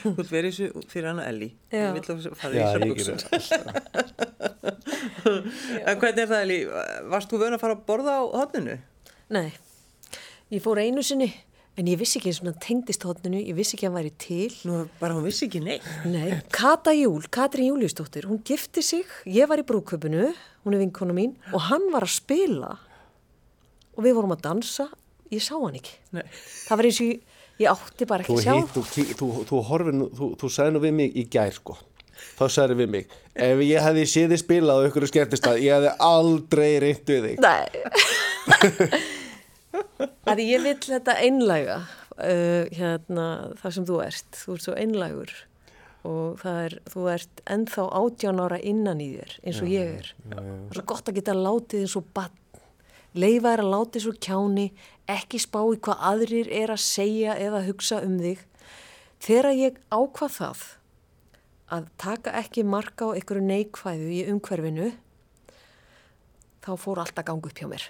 [0.00, 1.48] Þú vilt vera í þessu fyrir hana Elli.
[1.70, 1.82] Já.
[1.82, 3.18] Ég vil að fara í já, þessu ég buksum.
[5.86, 6.58] En hvernig er það Elli?
[7.12, 8.76] Varst þú vön að fara að borða á hotninu?
[9.36, 9.48] Nei,
[10.54, 11.28] ég fór einu sinni,
[11.76, 14.12] en ég vissi ekki eins og hann tengdist hóttinu, ég vissi ekki að hann væri
[14.22, 14.48] til.
[14.68, 15.86] Nú, bara hún vissi ekki neitt.
[16.08, 20.30] Nei, Kata Júl, Katrín Júliusdóttir, hún gifti sig, ég var í brúköpunu,
[20.64, 22.74] hún er vinkona mín, og hann var að spila
[23.96, 24.88] og við vorum að dansa,
[25.32, 25.96] ég sá hann ekki.
[26.16, 26.24] Nei.
[26.66, 28.56] Það var eins og ég, ég átti bara ekki að sjá.
[28.72, 31.76] þú, þú, þú, þú horfir nú, þú, þú sagði nú við mig í gær sko
[32.36, 35.74] þá sagði við mig ef ég hefði séð þið spilað á ykkur skemmtist að ég
[35.76, 37.66] hefði aldrei reynt við þig Nei.
[40.30, 41.82] að ég vill þetta einlæga,
[42.16, 43.26] uh, hérna,
[43.60, 45.36] það sem þú ert, þú ert svo einlægur
[46.06, 50.10] og það er, þú ert ennþá átján ára innan í þér eins og ég er.
[50.30, 52.42] Það er svo gott að geta látið eins og bann.
[53.16, 54.66] Leifa er að láti svo kjáni,
[55.08, 58.42] ekki spá í hvað aðrir er að segja eða hugsa um þig.
[59.24, 60.64] Þegar ég ákvað það
[61.72, 64.90] að taka ekki marka á einhverju neikvæðu í umhverfinu,
[66.62, 67.86] þá fór allt að ganga upp hjá mér.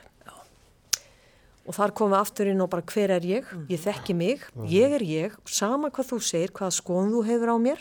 [1.66, 3.48] Og þar komum við aftur inn og bara hver er ég?
[3.72, 7.57] Ég þekki mig, ég er ég, sama hvað þú segir, hvaða skoðum þú hefur á
[7.59, 7.81] mér.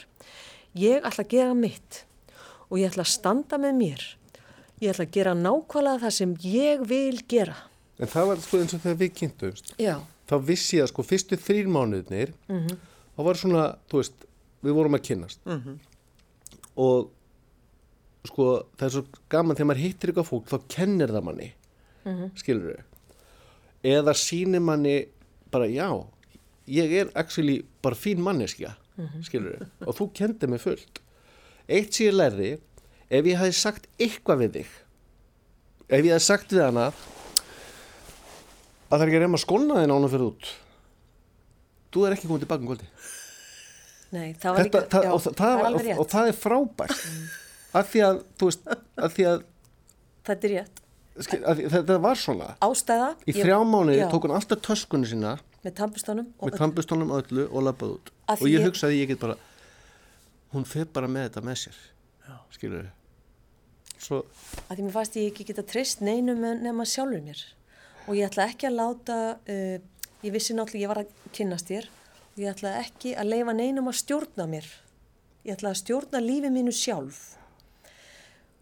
[0.76, 2.00] Ég ætla að gera mitt.
[2.72, 4.06] Og ég ætla að standa með mér.
[4.82, 7.56] Ég ætla að gera nákvæmlega það sem ég vil gera.
[8.00, 9.70] en það var sko eins og þegar við kynntumst.
[9.80, 9.96] Já.
[10.28, 12.34] þá vissi ég að sko fyrstu þrýr mánuðnir
[13.16, 14.26] þá var svona, þú veist
[14.66, 15.40] við vorum að kynnast.
[16.76, 17.12] Og
[18.26, 21.50] sko það er svo gaman þegar maður hittir eitthvað fólk þá kennir það manni.
[22.36, 22.95] Skilur þau
[23.86, 24.98] eða sýnir manni
[25.54, 25.90] bara já
[26.66, 28.74] ég er actually bara fín manneskja
[29.26, 31.02] skilur þau og þú kendi mig fullt.
[31.68, 32.52] Eitt sem ég lærði
[33.10, 34.72] ef ég hefði sagt eitthvað við þig
[35.90, 37.04] ef ég hefði sagt við hana að
[38.90, 40.46] það er ekki að reyma skóna þinn án að fyrir út
[41.94, 42.88] þú er ekki komið tilbaka um kvöldi
[44.16, 46.36] Nei, það var Þetta, líka, það, já, og, það, það er og, og, það er
[46.40, 47.00] frábært.
[47.76, 49.40] Af því að veist af því að,
[50.26, 50.76] Þetta er rétt.
[51.16, 52.48] Að þetta var svona.
[52.62, 53.10] Ástæða.
[53.26, 56.28] í ég- þrjá mánuði Já, tók hann alltaf töskunni sína Með tampustónum.
[56.40, 58.12] og með tampustónum öllu og labbað út.
[58.28, 59.38] Af og ég ég- hugsaði ég get bara
[60.54, 61.76] hún fer bara með þetta með sér
[62.52, 62.86] skilur
[64.00, 64.24] svo,
[64.70, 67.42] að því mér fannst ég ekki geta treyst neinum nema sjálfur mér.
[68.08, 69.78] Og ég ætla ekki að láta uh,
[70.24, 71.88] ég vissi náttúrulega ég var að kynnast þér.
[72.36, 74.66] Og ég ætla ekki að leifa neinum að stjórna mér.
[75.46, 77.38] Ég ætla að stjórna lífi mínu sjálf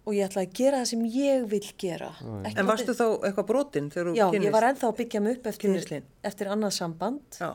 [0.04, 2.10] og ég ætla að gera það sem ég vil gera.
[2.44, 4.48] Ekki En varstu þá eitthvað brotinn þegar þú Já, kynnist?
[4.50, 7.22] ég var ennþá að byggja mig upp eftir, eftir annað samband.
[7.40, 7.54] Já.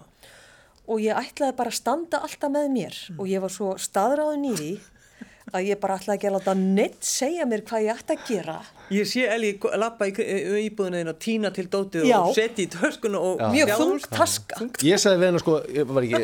[0.88, 2.94] og ég ætlaði bara að standa alltaf með mér.
[3.18, 4.70] Og ég var svo staðráðin í því
[5.52, 8.56] að ég bara ætlaði ekki að láta neitt segja mér hvað ég ætti að gera.
[8.92, 10.12] Ég sé Elli lappa í
[10.66, 12.18] íbúðinu og tína til dótið Já.
[12.20, 14.60] og setja í töskuna og mjög þungt taska.
[14.84, 16.22] Ég sagði við hennar sko ég var ekki,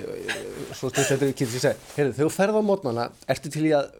[0.72, 3.07] svo stutt þetta er kynnt ég segi, heyrðu, þegar þú ferð á mótnana
[3.37, 3.93] ertu til í að,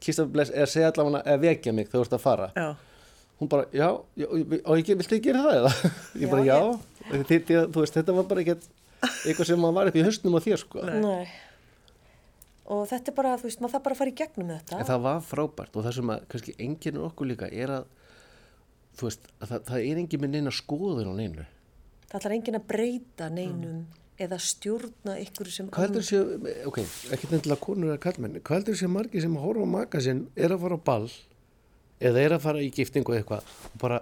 [0.00, 2.68] kýrst að bless eða segja allavega eða vekja mig þegar þú ert að fara Já.
[3.40, 3.88] hún bara, já,
[4.20, 5.92] já og ég, viltu ekki gera það eða?
[6.22, 7.22] ég bara, já, já.
[7.30, 8.66] Þetta, þú veist, þetta var bara ekkert
[9.24, 10.82] eitthvað sem var upp í hausnum á þér sko.
[10.84, 11.30] Nei.
[12.70, 14.90] og þetta er bara, þú veist, maður það bara að fara í gegnum þetta en
[14.90, 17.88] það var frábært og það sem að kannski enginn okkur líka er að
[19.00, 21.46] þú veist, að það, það er enginn með neina skoðun á neinu
[22.10, 23.80] það ætlar enginn að breyta neinum
[24.20, 26.20] eða stjórna ykkur sem hvað heldur sé,
[26.68, 26.80] ok,
[27.14, 30.54] ekki nefnilega konur eða kallmenn, hvað heldur sé margir sem horfa á maka sinn, er
[30.54, 31.10] að fara á ball
[32.00, 34.00] eða er að fara í giftingu eitthvað og bara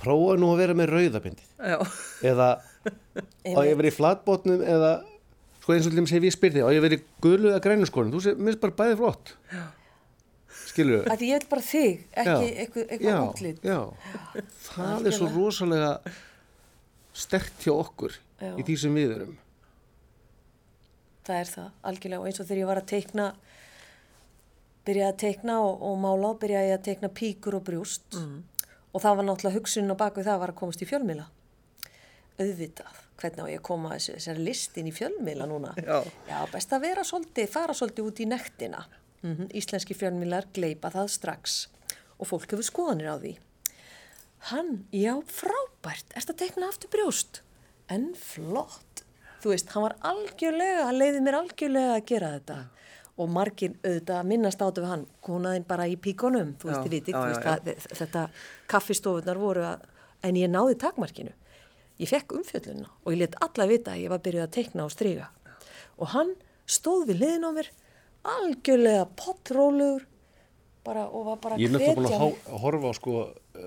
[0.00, 1.52] prófa nú að vera með rauðabindið?
[1.56, 1.78] Já.
[2.32, 2.48] eða
[3.56, 4.92] á ég verið í flatbotnum eða
[5.62, 7.88] sko eins og þess að ég spyr þig á ég verið í gulu eða grænu
[7.88, 8.12] skónum?
[8.14, 9.34] Þú sé, minnst bara bæði flott.
[10.66, 13.80] Skilur að því ég vil bara þig, ekki eitthvað, eitthvað útlit já,
[14.70, 15.92] það er svo rosalega
[17.16, 18.52] stert hjá okkur Já.
[18.54, 19.36] í því sem við erum.
[21.26, 22.20] Það er það, algjörlega.
[22.20, 23.30] Og eins og þegar ég var að teikna
[24.86, 29.02] byrjaði að teikna og, og mála og byrjaði ég að teikna píkur og brjúst og
[29.02, 31.26] það var náttúrulega hugsunin á baku það var að komast í fjölmila
[32.36, 35.72] auðvitað, hvernig á ég að koma þessi, þessari listin í fjölmila núna?
[36.28, 36.40] Já.
[36.52, 38.84] best að vera svolítið, fara svolítið út í nektina.
[39.24, 41.56] Mm Íslenski fjölmilar gleipa það strax.
[42.20, 43.32] Og fólk hefur skoðanir á því
[44.50, 47.40] Hann, já, frábært, erst að teikna aftur brjóst?
[47.90, 49.02] En flott.
[49.42, 52.58] Þú veist, hann var algjörlega, hann leiði mér algjörlega að gera þetta.
[53.16, 55.06] Og margir auðvitað minnast áttu við hann.
[55.24, 57.54] Konaðinn bara í píkonum, þú veist, Já, viti já, þú já, veist, já.
[57.56, 58.24] að, þetta
[58.70, 59.86] kaffistofunar voru að,
[60.28, 61.34] en ég náði takmarkinu.
[61.96, 64.92] Ég fekk umfjöllunna og ég let alla vita að ég var byrjuð að teikna og
[64.92, 65.30] stryga
[65.96, 66.34] og hann
[66.68, 67.70] stóð við liðin á mér
[68.36, 70.04] algjörlega pottrólegur
[70.86, 73.18] bara, og var bara Ég er náttúrulega búin hvetja að horfa á sko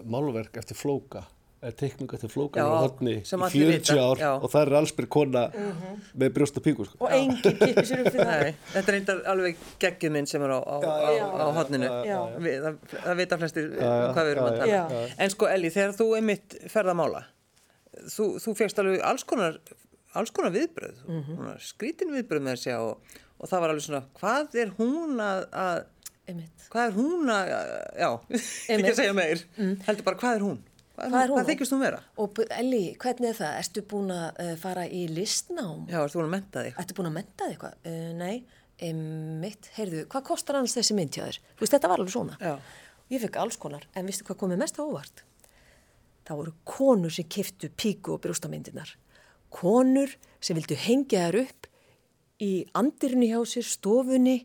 [0.09, 1.26] málverk eftir flóka
[1.59, 4.30] eða teikningu eftir flóka Já, á hodni í sem allir 40 vita, ár já.
[4.38, 5.41] og það er allsbyr kona
[6.22, 6.99] með brjóst og píku sko.
[7.03, 10.45] og enginn kippir sér upp fyrir það Nei, þetta er reyndar alveg geggjum minn sem
[10.45, 11.89] er á, á, á, á hodninu.
[12.07, 12.20] Já.
[12.39, 13.84] Við, það, það vita flestir um
[14.15, 14.72] hvað við erum að tala.
[14.72, 15.11] já, já.
[15.26, 17.24] En sko Elli, þegar þú einmitt ferð að mála,
[18.15, 19.59] þú, þú fegst alveg alls konar,
[20.15, 21.55] alls konar viðbröð, mm -hmm.
[21.59, 25.84] skrítin viðbröð með þessi og, og það var alveg svona, hvað er hún að, að
[26.30, 26.65] Einmitt.
[26.71, 27.51] hvað er hún að,
[27.99, 28.91] já, ekki Einmitt.
[28.93, 29.43] að segja meir,
[29.88, 30.59] heldur bara hvað er hún?
[30.99, 31.38] Hvað Hvað er hún?
[31.39, 31.99] Hvað þykist hún vera?
[32.19, 33.53] Og Elli, hvernig er það?
[33.61, 35.86] Ertu búin að uh, fara í listnám?
[35.88, 36.80] Já, ertu búin að menta þig?
[36.84, 37.77] Ertu búin að menta þig eitthvað?
[37.88, 38.36] Uh, nei,
[39.39, 41.39] mitt, heyrðu, hvað kostar annars þessi mynd hjá þér?
[41.55, 42.36] Þú veist, þetta var alveg svona.
[42.43, 42.53] Já.
[43.15, 45.23] Ég fekk alls konar, en vistu hvað komið mest á óvart?
[46.27, 48.91] Það voru konur sem kiftu píku og brjóstamyndirnar.
[49.55, 50.11] Konur
[50.43, 51.69] sem vildu hengja þær upp
[52.43, 54.38] í andirinu hjá sér, stofunni,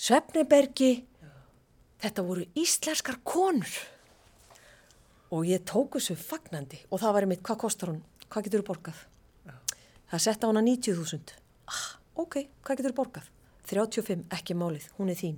[0.00, 0.92] Svefnebergi.
[2.00, 3.72] Þetta voru íslenskar konur.
[5.30, 8.00] Og ég tók þessu fagnandi og það var einmitt, hvað kostar hún?
[8.30, 9.02] Hvað getur þú borgað?
[10.10, 11.36] Það setta hana 90.000.
[11.70, 11.84] Ah,
[12.18, 13.28] ok, hvað getur þú borgað?
[13.70, 15.36] 35, ekki málið, hún er þín.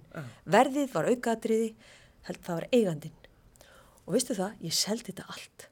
[0.49, 1.69] Verðið var aukaðatriði,
[2.29, 3.19] held það var eigandinn.
[4.07, 5.67] Og veistu það, ég seldi þetta allt.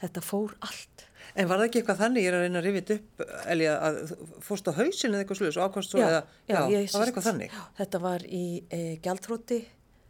[0.00, 1.07] Þetta fór allt.
[1.36, 3.98] En var það ekki eitthvað þannig, ég er að reyna að rifja upp, Elli, að
[4.46, 7.08] fórst á hausin eða eitthvað sluðis og ákvæmst svo eða, já, ég það var sest-
[7.10, 7.52] eitthvað þannig.
[7.58, 9.58] Já, þetta var í e, gjaldróti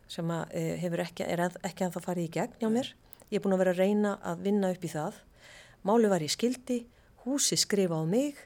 [0.09, 2.93] sem að, e, hefur ekki, er enn, ekki ennþá farið í gegn hjá mér.
[3.29, 5.19] Ég er búin að vera að reyna að vinna upp í það.
[5.85, 6.79] Máli var í skildi,
[7.27, 8.39] húsi skrifa á mig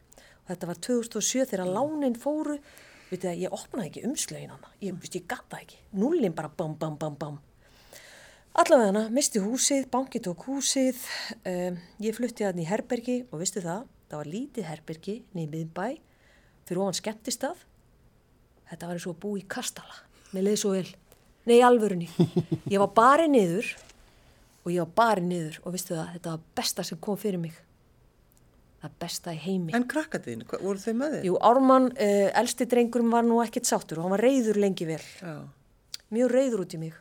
[0.42, 2.58] og þetta var 2007 þegar lánin fóru.
[3.12, 5.76] Vitið að ég opnaði ekki umslögin hana, ég, veist, ég gata ekki.
[6.00, 7.38] Nullin bara bam, bam, bam, bam.
[8.52, 10.98] Allavega hana, misti húsið, banki tók húsið,
[11.48, 15.86] um, ég flutti hann í herbergi og vistu það, það var lítið herbergi niður miðbæ,
[16.68, 17.62] fyrir ofan skemmtistað.
[18.68, 19.96] Þetta var eins og að búa í kastala,
[20.34, 20.90] með leið svo vel.
[21.48, 22.10] Nei, alvörunni.
[22.68, 23.70] Ég var bara niður
[24.66, 27.56] og ég var bara niður og vistu það, þetta var besta sem kom fyrir mig.
[28.82, 29.72] Það besta í heimi.
[29.78, 31.30] En krakkatiðin, voru þau með þig?
[31.30, 35.00] Jú, Ármann, uh, elsti drengurum var nú ekkert sáttur og hann var reyður lengi vel
[35.00, 35.38] Já.
[36.12, 37.00] mjög reyður út í mig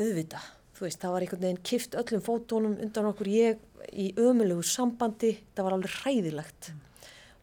[0.00, 0.40] auðvita,
[0.78, 5.68] veist, það var einhvern veginn kift öllum fótónum undan okkur ég í ömulegu sambandi, það
[5.68, 6.70] var alveg hræðilegt.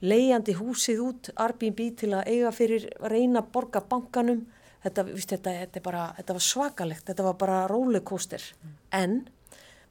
[0.03, 4.43] Leiðandi húsið út Airbnb til að eiga fyrir reyna borga bankanum.
[4.83, 8.43] Þetta, víst, þetta, þetta, bara, þetta var svakalegt þetta var bara rollercoaster.
[8.91, 9.21] En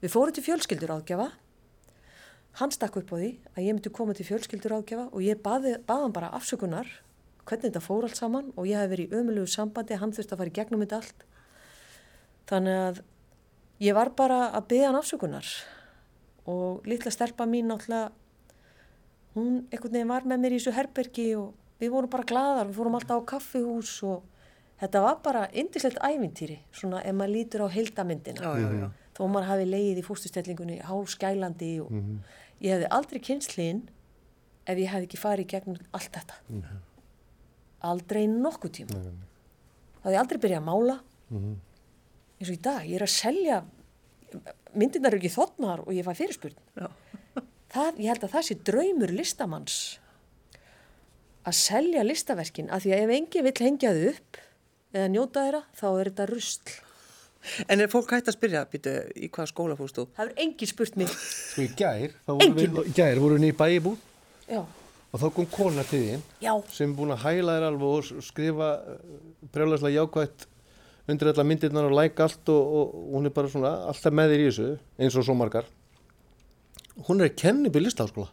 [0.02, 1.30] við fórum til fjölskyldur áðgjafa
[2.60, 5.76] hann stakk upp á því að ég myndi koma til fjölskyldur áðgjafa og ég baði,
[5.88, 6.88] hann bara afsökunar
[7.48, 10.42] hvernig þetta fór allt saman og ég hef verið í ömulegu sambandi, hann þurfti að
[10.42, 11.24] fara í gegnum þetta allt
[12.50, 13.02] Þannig að
[13.82, 15.48] ég var bara að byggja hann afsökunar
[16.50, 18.10] og litla stelpa mín náttúrulega,
[19.36, 22.78] hún einhvern veginn var með mér í þessu herbergi og við vorum bara gladar, við
[22.78, 24.26] fórum alltaf á kaffihús og
[24.82, 28.42] þetta var bara indislegt ævintýri, svona ef maður lítur á heildamyndina.
[28.42, 28.88] Já, já, já.
[29.12, 31.90] Þó maður hafi leið í fórstustellingunni, háskælandi og
[32.62, 33.82] ég hefði aldrei kynst hlýn
[34.66, 36.38] ef ég hefði ekki farið í gegnum allt þetta.
[37.92, 39.02] Aldrei nokkuð tíma.
[40.02, 40.96] Það hefði aldrei byrjað að mála
[42.42, 43.62] eins og í dag, ég er að selja
[44.76, 46.56] myndirnar eru ekki þotnar og ég fæ fyrirspurn.
[46.76, 46.88] Já.
[47.72, 49.80] það, ég held að það sé draumur listamanns
[51.48, 54.40] að selja listaverkin af því að ef engi vill hengja þau upp
[54.92, 56.74] eða njóta þeirra, þá er þetta rusl.
[57.66, 60.04] En er fólk hægt að spyrja, býtu, í hvaða skóla fórst þú?
[60.14, 61.10] það er engi spurt mig.
[61.10, 64.04] Sko í gær, þá vorum við, gær vorum við í bæibúð
[64.46, 68.22] já, og þá kom kona til þín já, sem búin að hæla þér alveg og
[68.28, 68.68] skrifa
[69.52, 70.46] brjálæslega jákvætt
[71.10, 74.44] undir alla myndirnar og læk allt og, og hún er bara svona alltaf með þér
[74.44, 74.68] í þessu
[75.02, 75.66] eins og svo margar.
[77.08, 78.28] Hún er upp í listaháskóla.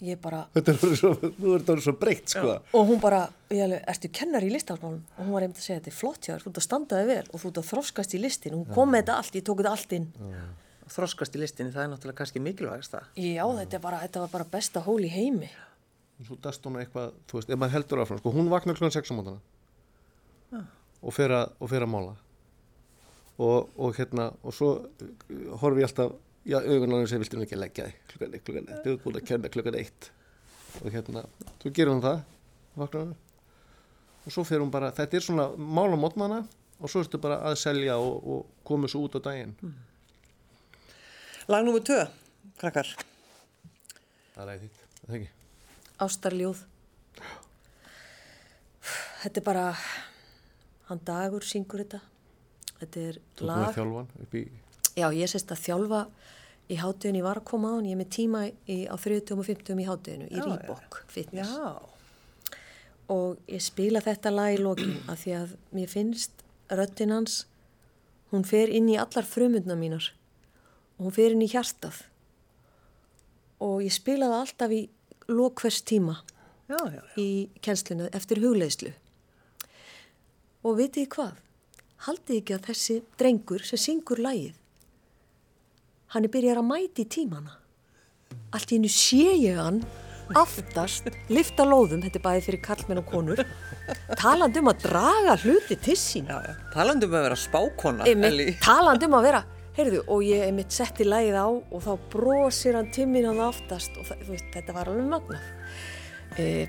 [0.00, 1.10] ég bara Þetta er svo,
[1.74, 2.54] er svo breytt sko.
[2.72, 5.80] og hún bara, ég alveg, ertu kennar í listafmálum og hún var einmitt að segja,
[5.80, 7.68] þetta er flott hjá þér þú ert að standa þig vel og þú ert að
[7.72, 10.06] þroskast í listin hún kom með þetta allt, ég tók þetta allt inn.
[10.88, 13.08] Þroskast í listinni, það er náttúrulega kannski mikilvægast það.
[13.18, 15.50] já, þetta, er bara, þetta var bara besta hól í heimi.
[16.24, 19.12] Svo dast hún eitthvað, þú veist, ef maður heldur áfram, sko, hún vaknar klukkan 6
[19.12, 19.42] á mótana
[21.02, 22.16] og fer að, og fer að mála.
[23.38, 26.16] Og, og hérna og svo uh, horfi ég alltaf
[26.48, 29.20] já, augunarinn sem viltu nú ekki leggja þig klukkan eitt, klukkan eitt, þú ert búin
[29.20, 30.10] að kenna klukkan eitt.
[30.82, 31.24] Og hérna,
[31.62, 32.22] þú gerir hún það
[32.78, 33.16] vaknar hún
[34.28, 36.42] og svo fer hún bara, þetta er svona mála mótnana
[36.78, 39.54] og svo ertu bara að selja og, og koma svo út á daginn.
[41.48, 42.02] Lag nummer 2,
[42.60, 42.90] krakkar.
[44.34, 45.30] það er æðið, það er ekki?
[46.04, 46.60] Ástarljóð.
[49.22, 49.64] Þetta er bara,
[50.88, 52.00] hann dagur syngur þetta.
[52.78, 53.68] Þetta er þú lag.
[53.76, 54.44] þjálfan upp í
[54.98, 56.00] Já, ég sést að þjálfa
[56.68, 59.38] í hátteginu, ég var að koma á hann, ég er með tíma í, á 30
[59.38, 60.40] og 50 í hátteginu, í.
[60.42, 61.52] Reebok Fitness.
[61.54, 62.58] Já.
[63.14, 67.38] Og ég spila þetta lag í lokin af því að mér finnst röddinn hans,
[68.32, 70.10] hún fer inn í allar frumundna mínar
[70.98, 72.02] og hún fer inn í hjartað.
[73.64, 74.82] Og ég spila það alltaf í
[75.30, 76.18] lok hvers tíma
[76.68, 77.02] Já, já, já.
[77.22, 77.28] í
[77.64, 78.92] kennsluna eftir hugleiðslu.
[80.68, 81.36] Og vitið þið hvað?
[82.06, 84.58] Haldið ekki að þessi drengur sem syngur lagið,
[86.12, 87.56] hann er byrjar að mæti í tímana.
[88.54, 89.80] Allt í hennu sé ég hann
[90.36, 93.40] aftast, lifta lóðum, þetta er bæði fyrir kallmenn og konur,
[94.20, 96.28] talandi um að draga hluti til sín.
[96.28, 96.54] já, já.
[96.74, 98.48] Talandi um að vera spákona, Einmitt, Elli.
[98.60, 99.42] talandi um að vera,
[99.78, 103.96] heyrðu, og ég er mitt setti lagið á og þá brosir hann timmin hann aftast
[103.96, 105.50] og það, veist, þetta var alveg magnað.
[106.36, 106.68] E,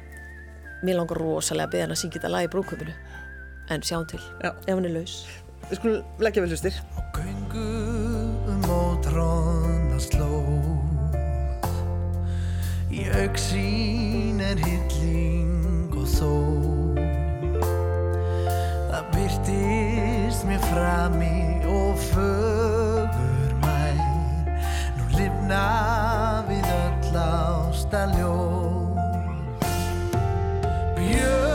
[0.87, 2.95] mér langar rosalega að beða hann að syngja þetta lag í brúköpunu,
[3.69, 4.49] en sjáum til, Já.
[4.67, 5.27] ef hann er laus.
[5.69, 6.73] Við skulum leggja vel hlustir.
[7.13, 7.67] Göngu
[8.49, 10.85] um ótróna slóð
[12.89, 16.31] Í auksín er hilling og þó
[18.89, 23.99] Það byrtist mér frami og fögur mær
[24.97, 25.65] Nú lifna
[26.49, 28.97] við öll ástaljóð
[30.97, 31.48] Björn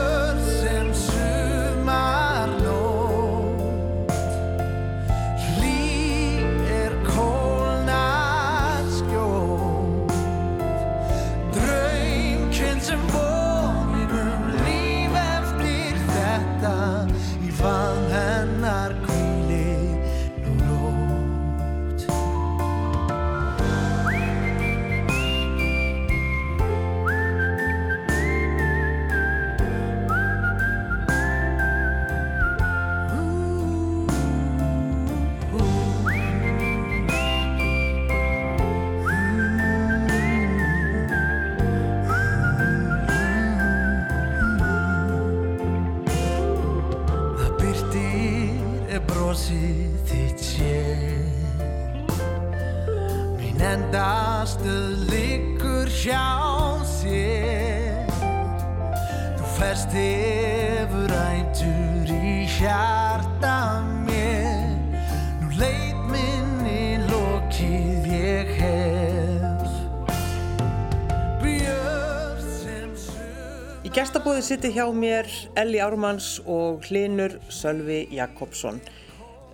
[74.45, 75.27] Í gestabóði sitti hjá mér
[75.57, 78.77] Elli Ármanns og Hlinur Sölvi Jakobsson.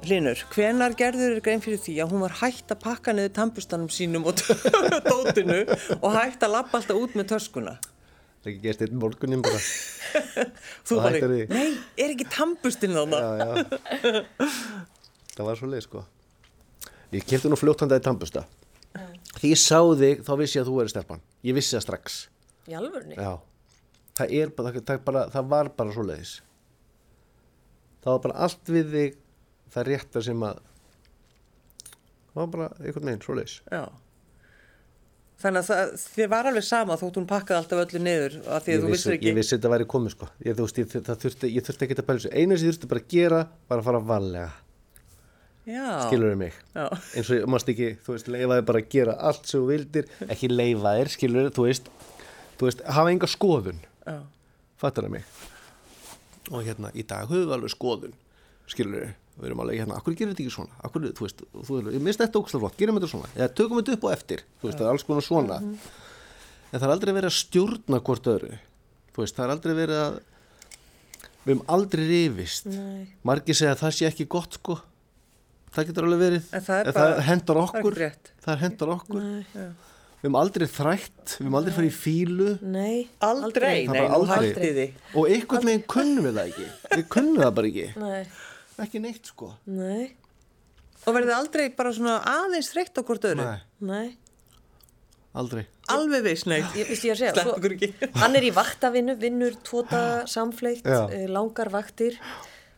[0.04, 3.88] Hlinur, hvenar gerður þér grein fyrir því að hún var hægt að pakka niður tampustanum
[3.94, 4.42] sínum og
[5.08, 5.62] dótinu
[6.02, 7.78] og hægt að lappa alltaf út með töskuna?
[8.42, 9.62] það er ekki gerst einn morgunin bara
[10.90, 11.40] Þú hættir því.
[11.54, 13.22] nei, er ekki tampustin þarna?
[13.22, 14.26] já, já.
[15.38, 16.04] það var svo leið sko
[17.16, 18.44] ég kefti nú fljóttandaði tampusta
[19.38, 22.20] því ég sá þig þá vissi ég að þú verið stelpan ég vissi það strax
[22.68, 23.16] Í alvörni?
[23.16, 23.32] já.
[24.18, 26.36] Það, er bara, það, bara, það var bara svo leiðis
[28.02, 29.20] það var bara allt við þig
[29.72, 30.62] það réttar sem að
[32.32, 33.84] það var bara einhvern veginn svo leiðis Já.
[35.42, 38.74] Þannig að það, þið var alveg sama þótt hún pakkaði alltaf öllu niður af því
[38.76, 39.30] að þú vissi, vissir ekki.
[39.32, 42.22] ég vissi þetta væri komið sko ég, veist, ég, þurfti, ég þurfti ekki að pæla
[42.22, 43.40] þessu einu sem ég þurfti bara að gera
[43.72, 44.52] var að fara varlega
[45.66, 46.08] Já.
[46.08, 46.86] skilur mig Já.
[46.90, 50.08] eins og ég mást ekki, þú veist, leifaði bara að gera allt sem þú vildir,
[50.28, 51.90] ekki leifaðir skilur, þú veist,
[52.58, 53.82] þú veist hafa enga skoðun.
[54.82, 55.26] Fattar það mig.
[56.52, 58.16] Og hérna, í dag höfum við alveg skoðun,
[58.72, 60.80] skilur við erum alveg hérna, akkur gerir þetta ekki svona?
[60.86, 62.78] Akkur, þú veist, þú veist, ég minnst þetta ógslag flott.
[62.80, 64.44] Gerum þetta svona, eða tökum þetta upp og eftir?
[64.60, 65.60] Þú veist, það er alls konar svona.
[66.72, 68.60] En það er aldrei verið að stjórna hvort öðru.
[69.12, 70.20] Þú veist, það er aldrei verið að
[71.42, 72.04] við höfum aldrei
[72.70, 73.06] Nei.
[73.26, 74.78] margir segja að það sé ekki gott sko.
[75.72, 76.50] Það getur alveg verið.
[76.52, 77.98] Það hendur það er okkur.
[77.98, 78.32] rétt.
[78.46, 79.24] það hendur okkur.
[79.26, 79.70] Nei.
[80.22, 83.08] Við höfum aldrei þrætt við höfum aldrei farið í fílu Nei.
[83.26, 84.48] Aldrei, nei, nú aldrei.
[84.52, 84.88] hætti því.
[85.18, 86.68] og einhvern veginn kunnum við það ekki
[87.02, 88.24] við kunnum það bara ekki Nei.
[88.86, 90.12] ekki neitt sko Nei.
[91.02, 93.46] Og verðið aldrei bara svona aðeins þreytt á hvort öðru?
[93.50, 94.08] Nei, Nei.
[95.34, 96.62] aldrei Alveg viss, nei.
[96.78, 97.88] Ég, veistu ég að segja, Slepp ykkur ekki.
[98.22, 101.02] hann er í vaktavinnu, vinnur tóta samfleitt, Já.
[101.12, 102.16] eh, langar vaktir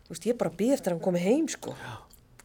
[0.07, 1.75] og veist, ég bara býð eftir að hann komi heim, sko.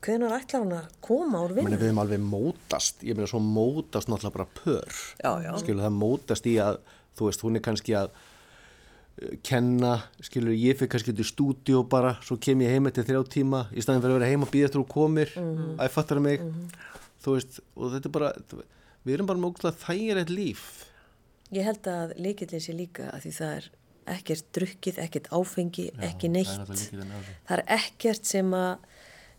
[0.04, 1.74] Hvenar ætlar hann að koma úr vinnu?
[1.74, 4.98] við hefum alveg mótast, ég meina svo mótast náttúrulega bara pör.
[5.18, 5.52] Já, já.
[5.58, 6.78] Skilur það mótast í að,
[7.18, 12.14] þú veist, hún er kannski að uh, kenna, skilur ég fyrir kannski til stúdíu bara,
[12.22, 14.68] svo kem ég heim eftir þrjá tíma, í staðin fyrir að vera heim og býða
[14.68, 15.48] eftir þú komir, mm.
[15.56, 15.72] -hmm.
[15.82, 16.46] að fattar mig,
[17.24, 18.30] þú veist, og þetta er bara,
[19.02, 20.68] við erum bara mókla þægilegt líf.
[21.50, 23.68] Ég held að líkillin sé líka að því það er
[24.14, 26.70] ekkert drukkið, ekkert áfengi, ekki neitt.
[27.48, 28.78] Það er ekkert sem að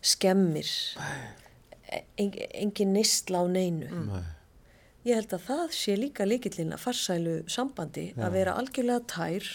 [0.00, 0.68] skemmir,
[2.18, 3.88] en, engin nýstla á neinu.
[4.08, 4.22] Nei.
[5.08, 9.46] Ég held að það sé líka líkillin að farsælu sambandi að vera algjörlega tær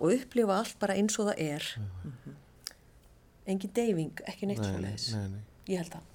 [0.00, 1.68] og upplifa allt bara eins og það er.
[3.50, 4.64] Engin deyfing, ekki neitt.
[4.66, 6.08] Nei, nei, Ég held að.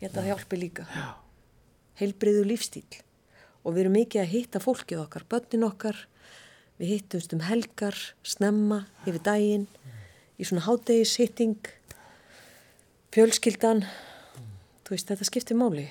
[0.00, 0.86] Ég held að það hjálpi líka.
[2.00, 3.02] Heilbriðu lífstíl.
[3.62, 6.00] Og við erum mikið að hitta fólkið okkar, börnin okkar.
[6.80, 9.66] Við hittumst um helgar, snemma, yfir daginn,
[10.40, 11.60] í svona hádegishitting,
[13.12, 13.84] fjölskyldan.
[14.82, 15.86] Þú veist, þetta skiptir máli.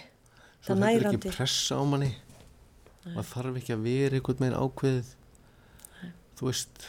[0.61, 1.17] Svo það þetta er nærandi.
[1.29, 2.11] ekki pressa á manni.
[3.05, 5.11] Maður þarf ekki að vera einhvern veginn ákveðið.
[6.37, 6.87] Þú veist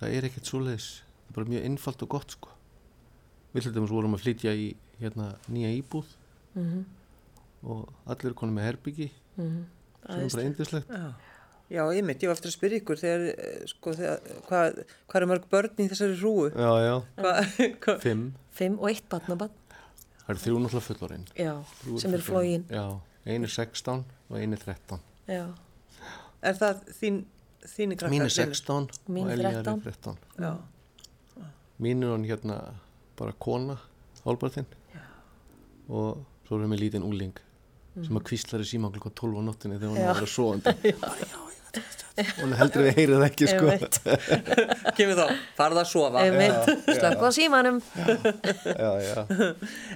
[0.00, 0.88] það er ekkert svoleiðis.
[1.24, 2.52] Það er bara mjög einfalt og gott sko.
[3.54, 6.12] Við hlutum vorum að flytja í hérna nýja íbúð.
[6.54, 6.84] Mhm.
[7.64, 9.06] og allir eru konum með herbyggi.
[9.36, 9.66] Sem
[10.04, 10.90] er bara eindislegt
[11.72, 14.80] Já, já ég mitt, ég var eftir að spyrja ykkur þegar, eh, sko, þegar, hvað,
[15.08, 16.50] hvað er mörg börn í þessari hrúu?
[16.52, 17.38] já, já, Hvað,
[17.86, 19.50] hvað, fimm Fimm og eitt barnabann.
[20.24, 22.66] það eru þrjú náttúrulega fullorinn Já, Þrjú sem er fullorðin.
[22.68, 22.68] flógin.
[22.68, 22.84] já,
[23.32, 25.00] einu 16 og einu 13
[25.32, 25.44] Já,
[26.44, 27.18] er það þín,
[27.64, 28.12] þínu krakkar?
[28.12, 28.36] mín vinir?
[28.36, 29.80] 16 Mín og Elja er 13.
[29.80, 30.52] 13 Já,
[31.80, 32.58] mín er hann hérna
[33.16, 33.78] bara kona,
[34.24, 34.66] hálpartinn
[35.88, 37.34] og svo erum við lítinn úling
[37.94, 40.72] sem að kvíslar í síma klukkan 12 á nóttinni þegar hún er að vera svoandi
[42.40, 43.72] hún heldur við heyrið ekki sko.
[44.98, 45.24] Kemur þá,
[45.58, 46.22] farða að sofa.
[46.86, 47.80] slökk á símanum.
[48.64, 49.24] já, já,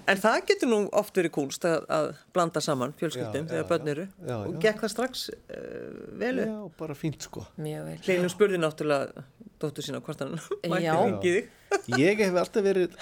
[0.09, 3.68] En það getur nú oft verið kúnst að, að blanda saman fjölskyldum Já, þegar já,
[3.70, 4.07] börn eru.
[4.33, 5.62] já, og gekk það strax uh,
[6.18, 6.51] vel upp.
[6.51, 7.47] já, bara fínt sko.
[7.61, 7.97] Mjög vel.
[8.09, 9.24] Hleinum spurði náttúrulega
[9.62, 10.37] dóttur sína hvort hann
[10.74, 11.55] mætti þig.
[12.03, 12.99] ég hef alltaf verið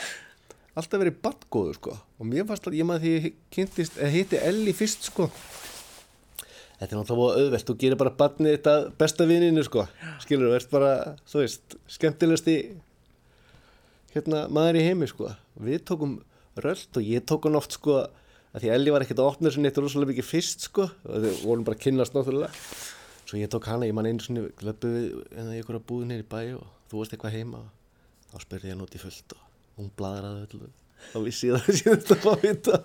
[0.77, 1.97] alltaf verið badgóður sko.
[2.21, 5.31] Og mér fannst að ég maður því ég kynntist eða hitti Elli fyrst sko
[6.81, 9.87] þetta er náttúrulega auðvelt þú gerir bara badni þetta besta vininu sko.
[10.25, 10.93] Skilur þú ert bara,
[11.29, 12.57] þú veist skemmtilegasti
[14.15, 15.33] hérna maður í heimi sko.
[15.61, 16.19] Við tókum
[16.61, 18.03] rölt og ég tók hann oft sko
[18.57, 20.89] að því Elli var ekkert að opna þessu neitt rosalega mikið fyrst sko.
[21.09, 22.53] Og við vorum bara að kynnast náttúrulega.
[23.27, 25.87] Svo ég tók hana, ég man einu svona löpu við en það ég ykkur að
[25.91, 27.63] búið neyri bæ og þú veist eitthvað heima.
[27.67, 29.47] Og þá spurði ég hann út í fullt og
[29.81, 30.71] hún bladraði öllu.
[31.13, 32.79] Þá vissi ég það að ég þetta var að vita.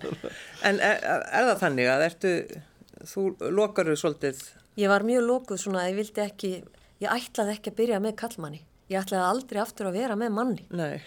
[0.68, 2.34] En er, er það þannig að ertu,
[3.08, 4.42] þú lokaru svolítið,
[4.80, 6.50] Ég var mjög lókuð svona að ég vildi ekki,
[7.04, 8.60] ég ætlaði ekki að byrja með kallmanni.
[8.88, 10.64] Ég ætlaði aldrei aftur að vera með manni.
[10.72, 11.00] nei,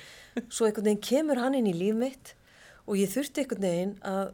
[0.49, 2.33] Svo einhvern veginn kemur hann inn í líf mitt
[2.85, 4.33] og ég þurfti einhvern veginn að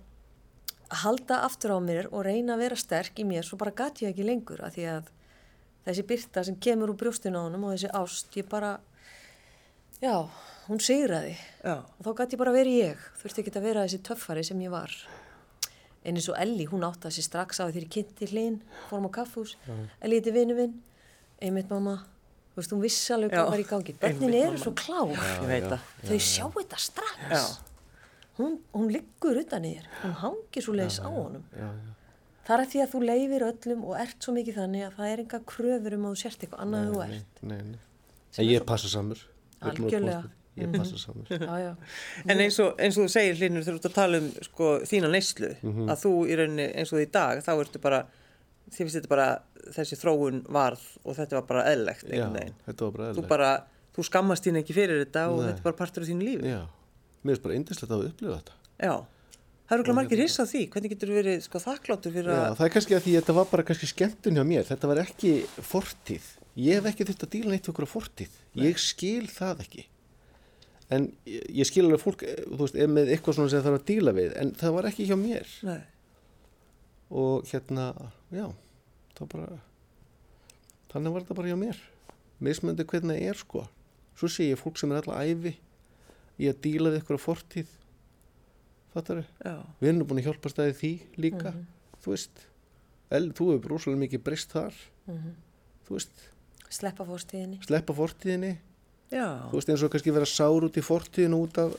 [1.03, 3.45] halda aftur á mér og reyna að vera sterk í mér.
[3.47, 5.11] Svo bara gati ég ekki lengur að því að
[5.85, 8.73] þessi byrta sem kemur úr brjóstinu á honum og þessi ást, ég bara,
[10.03, 10.15] já,
[10.67, 11.37] hún sigraði.
[11.63, 13.07] Já, og þá gæti ég bara verið ég.
[13.21, 14.91] Þurfti ekki að vera þessi töffari sem ég var
[16.03, 19.09] en eins og Elli, hún átti að sér strax á því ég kynnti hlinn fórum
[19.09, 19.55] á kaffús,
[20.01, 20.79] Elli heiti vinnu minn.
[21.41, 21.97] Einmitt mamma.
[22.51, 23.93] Þú veist, hún vissi alveg hvað var í gangi.
[24.01, 25.13] Börnin eru svo klár.
[25.15, 25.85] Ég veit það.
[26.09, 27.21] þau sjá þetta strax.
[27.31, 27.43] Já,
[28.41, 29.87] hún, hún liggur utan í þér.
[30.01, 31.45] Hún hangir svo leiðis á honum.
[31.55, 31.93] Já, já.
[32.47, 35.13] það er að því að þú leifir öllum og ert svo mikið þannig að það
[35.13, 37.41] er enga kröfur um að þú sért eitthvað annað en þú ert.
[37.41, 37.79] nei, nei.
[38.37, 39.23] En ég passa samur.
[39.61, 40.21] Vill maður Algjörlega.
[40.59, 41.69] Ég passa samur já, já.
[42.27, 45.11] en eins og, eins og þú segir þegar þú ert að tala um sko, þína
[45.13, 45.51] neyslu,
[45.87, 48.01] að þú í rauninni eins og í dag, þá ertu bara,
[48.67, 49.29] þið finnst þetta bara
[49.77, 52.57] þessi þróun varð og þetta var bara eðlegt já, einhvern veginn.
[52.67, 53.53] þetta var bara
[53.91, 55.47] Þú þú skammast þín ekki fyrir þetta og Nei.
[55.49, 56.51] þetta er bara partur af þínu lífi.
[56.51, 56.61] já,
[57.21, 58.93] mér finnst bara eindislegt að upplifa þetta Já.
[59.71, 62.39] Það eru ekki margir hiss á því, hvernig getur þú verið sko þakkláttur fyrir Já,
[62.43, 64.89] að, það er kannski að því að þetta var bara kannski skemmtun hjá mér, þetta
[64.91, 65.31] var ekki
[65.69, 66.25] fortíð.
[66.59, 68.33] Ég hef ekki þurft að díla neitt okkur á fortíð.
[68.59, 69.85] Ég skil það ekki.
[70.91, 74.13] En ég, skil alveg fólk, eh, veist, með eitthvað svona sem það þarf að díla
[74.17, 75.47] við, en það var ekki hjá mér.
[75.67, 75.81] nei,
[77.11, 77.85] Og hérna,
[78.31, 78.45] já,
[79.17, 79.59] það bara,
[80.93, 81.79] þannig var þetta bara hjá mér.
[82.39, 83.65] Mismöndi hvernig það er, sko.
[84.15, 85.55] Svo sé ég fólk sem er alltaf æfi
[86.39, 87.73] í að díla við ykkur á fortíð.
[88.91, 90.91] Fattar já, Við erum búin að hjálpa stæði því
[91.23, 91.53] líka,
[92.03, 92.45] þú veist.
[93.11, 94.75] El, þú hefur rosalega mikið breyst þar,
[95.87, 96.25] þú veist,
[96.71, 98.53] sleppa fórstíðinni sleppa fortíðinni,
[99.11, 101.75] já, þú veist eins og kannski vera sár út í fortíðinu út af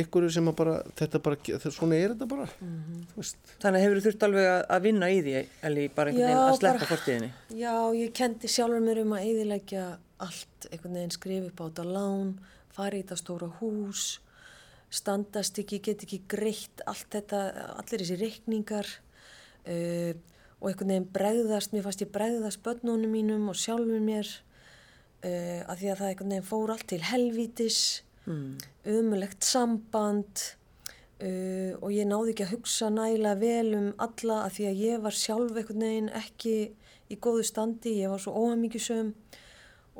[0.00, 3.52] ykkur sem að bara, þetta bara, svona er þetta bara, þú veist.
[3.62, 5.34] þannig hefur þú þurft alveg að, að vinna í því,
[5.66, 7.30] Eli, bara einhvern veginn að sleppa fortíðinni.
[7.58, 9.84] Já, ég kendi sjálfur mér um að eyðileggja
[10.26, 12.34] allt, einhvern veginn skrifa upp á þetta lán,
[12.76, 14.04] fara í þetta stóra hús,
[15.00, 17.42] standast ekki, get ekki greitt allt þetta,
[17.80, 20.12] allir þessi reikningar uh,
[20.60, 24.30] og einhvern veginn bregðast, mér fannst ég bregðast börnunum mínum og sjálfum mér
[25.24, 27.80] uh, að því að það einhvern veginn fór allt til helvítis,
[28.26, 28.48] mm.
[28.94, 30.44] umulegt samband
[31.20, 35.04] uh, og ég náði ekki að hugsa nægilega vel um alla að því að ég
[35.06, 36.56] var sjálf einhvern veginn ekki
[37.10, 39.14] í góðu standi, ég var svo óhamíkjusum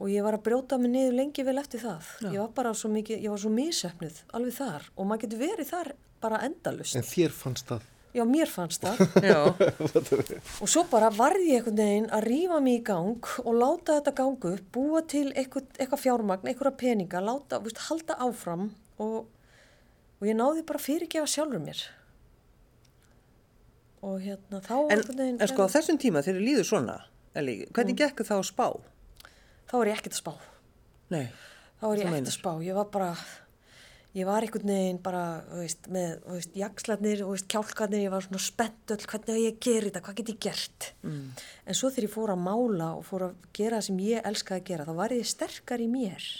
[0.00, 2.12] og ég var að brjóta mig niður lengi vel eftir það.
[2.30, 5.72] Ég var bara svo mikið, ég var svo mísefnuð alveg þar og maður getur verið
[5.74, 5.90] þar
[6.22, 6.96] bara endalust.
[6.96, 9.00] En þér fannst það Já, mér fannst það.
[10.62, 14.14] Og svo bara varði ég einhvern veginn að rífa mig í gang og láta þetta
[14.18, 18.66] gangu búa til eitthvað, eitthvað fjármagn, einhverja peninga, láta, veist, halda áfram
[18.98, 19.28] og,
[20.18, 21.84] og ég náði bara fyrirgefa sjálfur mér.
[24.00, 25.02] Og hérna þá en,
[25.36, 26.98] en sko á þessum tíma þegar þið líður svona,
[27.36, 28.00] Elí, hvernig Mm.
[28.00, 28.66] gekk þá að spá?
[29.70, 30.32] þá var ég ekkert að spá.
[31.14, 31.26] Nei,
[31.80, 32.50] Þá Þú ég ekkert að spá.
[32.66, 33.10] Ég var bara,
[34.16, 38.94] ég var einhvern veginn bara, veist, með, veist, jakslarnir, veist, kjálkarnir, ég var svona spennt
[38.94, 40.88] öll, hvernig ég að gera þetta, hvað get ég gert?
[41.06, 41.26] Mm.
[41.66, 44.62] En svo þegar ég fór að mála og fór að gera það sem ég elskaði
[44.62, 46.30] að gera, þá var ég sterkar í mér.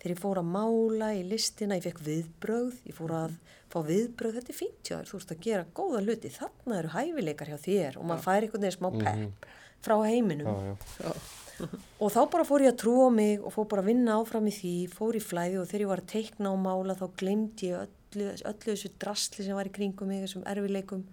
[0.00, 3.40] Þegar ég fór að mála í listina, ég fekk viðbrögð, ég fór að
[3.70, 7.52] fá viðbrögð, þetta er fínt þér, þú veist að gera góða hluti, þarna eru hæfileikar
[7.52, 9.50] hjá þér og maður fær einhvern veginn smá pepp
[9.84, 10.48] frá heiminum.
[10.48, 11.12] Já, já.
[12.00, 14.52] Og þá bara fór ég að trúa mig og fór bara að vinna áfram í
[14.54, 17.82] því, fór í flæði og þegar ég var að teikna og mála þá glemdi ég
[17.82, 21.04] öllu, öllu þessu drasli sem var í kringum mig, þessum erfileikum.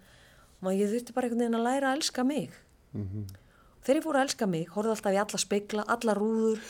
[0.64, 2.56] Og ég þurfti bara einhvern veginn að læra að elska mig.
[3.84, 6.64] Þegar ég fór að elska mig, horfði alltaf í alla speikla, alla rúður,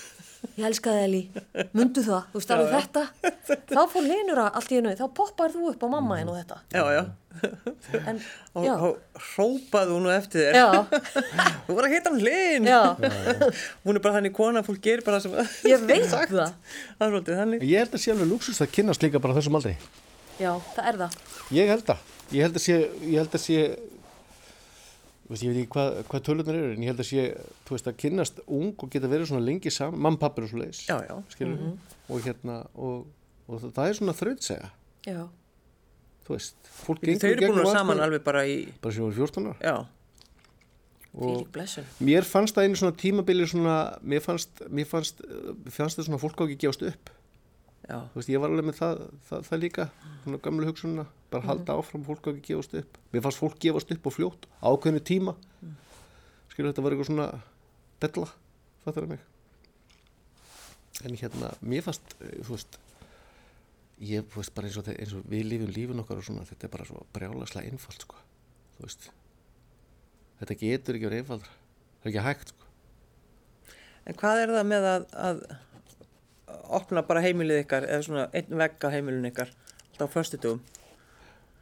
[0.58, 1.22] ég elskaði Eli,
[1.78, 3.04] mundu það, þú veist alveg þetta.
[3.72, 6.60] Þá fór linur að allt í einu, þá poppaði þú upp á mamma og þetta.
[6.74, 7.06] já, já.
[8.10, 8.18] En,
[8.58, 10.56] Og, já, og hrópaði hún nú eftir þér.
[10.58, 10.70] já,
[11.68, 12.66] Þú voru að heita hann hlinn.
[12.66, 12.80] já,
[13.86, 16.34] Hún er bara þannig kona, fólk gerir bara það sem ég veit sagt.
[16.34, 16.56] það.
[16.98, 17.66] Það er svolítið þannig.
[17.70, 19.76] Ég held að sé alveg luxus að kynnast líka bara þessum aldrei
[20.42, 21.20] Já, það er það.
[21.60, 22.76] Ég held að Ég held að sé,
[23.08, 23.60] ég held að sé
[25.32, 27.26] veist, Ég veit ekki hvað, hvað tölunar eru en ég held að sé,
[27.68, 30.62] þú veist, að kynnast ung og geta verið svona lengi saman, mamma, pappir og svo
[30.62, 31.18] leiðis Já, já.
[31.34, 31.66] skilur
[32.08, 33.04] og hérna og,
[33.48, 34.72] og það, það er svona þrautsega
[35.08, 35.22] Já,
[36.28, 39.16] þú veist, fólk Þau gengur eru búin að saman alveg bara í, bara sem var
[39.20, 39.76] 14 ára já,
[41.54, 41.86] blessun.
[42.04, 45.22] mér fannst það einu svona tímabili svona, mér fannst, mér fannst,
[45.74, 47.10] fannst það svona fólk á ekki gefast upp.
[47.88, 48.02] Já.
[48.12, 49.86] þú veist, ég var alveg með það, það, það líka
[50.26, 51.48] svona gamlu hugsununa, bara Mhm.
[51.50, 55.00] halda áfram fólk á ekki gefast upp, mér fannst fólk gefast upp og fljótt, ákveðinu
[55.04, 55.76] tíma Mm.
[56.52, 57.42] skilur þetta var eitthvað svona
[58.00, 58.28] della,
[58.86, 59.20] það er mig
[61.06, 62.78] en hérna, mér fannst eh, þú veist
[64.02, 66.64] ég, þú veist, bara eins og, eins og við lifum lífin okkar og svona, þetta
[66.68, 68.16] er bara svo brjálaslega einfalt, sko,
[68.78, 69.10] þú veist
[70.40, 72.64] þetta getur ekki verið einfaldra það er ekki hægt, sko
[74.08, 75.40] En hvað er það með að, að
[76.78, 80.62] opna bara heimilið ykkar eða svona einn vegg á heimilinu ykkar alltaf á föstudugum?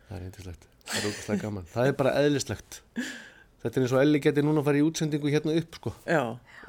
[0.06, 1.64] Það er eindislegt, það er ógæslega gaman.
[1.74, 2.82] Það er bara eðlislegt.
[3.66, 6.20] Þetta er eins og Elli geti núna að fara í útsendingu hérna upp sko, Já,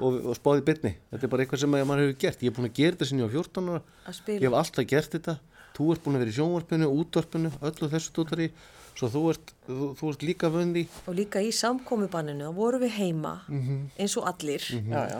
[0.00, 2.40] og, og spáði bytni Þetta er bara eitthvað sem að maður hefur gert.
[2.46, 3.82] Ég er búin að gera þetta sinni á 14 ára.
[4.08, 4.40] Að spila.
[4.40, 5.34] Ég hef alltaf gert þetta.
[5.76, 8.48] Þú ert búin að vera í sjónvarpinu, útvarpinu, öllu þessu tóttari
[8.96, 12.94] Svo þú ert, þú, þú ert líka vöndi Og líka í samkomubanninu, þá vorum við
[12.96, 13.90] heima, Mhm.
[14.00, 15.18] eins og allir, já, já.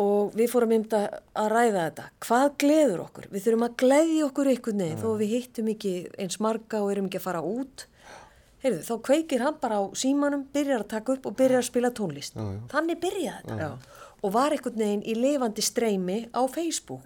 [0.00, 1.02] Og við fórum mynda
[1.36, 2.04] að ræða þetta.
[2.24, 3.28] Hvað gleður okkur?
[3.32, 6.92] Við þurfum að gleðja okkur einhvern veginn, þó að við hittum ekki eins marga og
[6.94, 7.86] erum ekki að fara út.
[8.62, 11.90] Heyrðu, þá kveikir hann bara á símanum, byrjar að taka upp og byrjar að spila
[11.90, 12.36] tónlist.
[12.38, 12.60] Já.
[12.72, 13.68] Þannig byrjaði þetta.
[13.68, 14.10] Já.
[14.22, 17.02] Og var einhvern veginn í lifandi streymi á Facebook,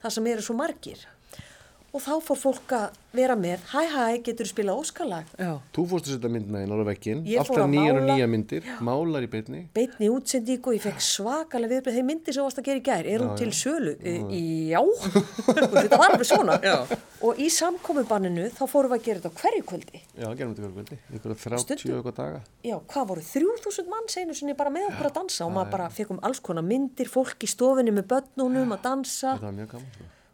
[0.00, 1.02] það sem eru svo margir.
[1.90, 5.26] Og þá fór fólk að vera með, hæ hæ, getur þú spila óskalag?
[5.34, 5.56] já.
[5.74, 6.60] Þú fórst að setja myndina
[7.26, 8.14] Ég fór Alltaf að nýjar og mála.
[8.14, 12.40] nýja myndir Málar í bytni beitni útsendíku og ég fekk svakalega viðbröð þeir myndir sem
[12.40, 13.94] þú varst að gera í gær, er hún til sölu?
[13.98, 14.80] Já, já.
[15.80, 16.76] þetta var alveg svona Já.
[17.26, 20.76] og í samkomubanninu þá fórum við að gera þetta hverju kvöldi Já, gerum þetta ykkur
[20.78, 21.98] kvöldi Ykkur 30 Stundum.
[21.98, 25.52] eitthvað daga já, hvað voru, 3000 manns einu sinni bara með okkur að dansa og
[25.58, 29.34] maður bara fekk um alls konar myndir fólk í stofinni með börnunum að dansa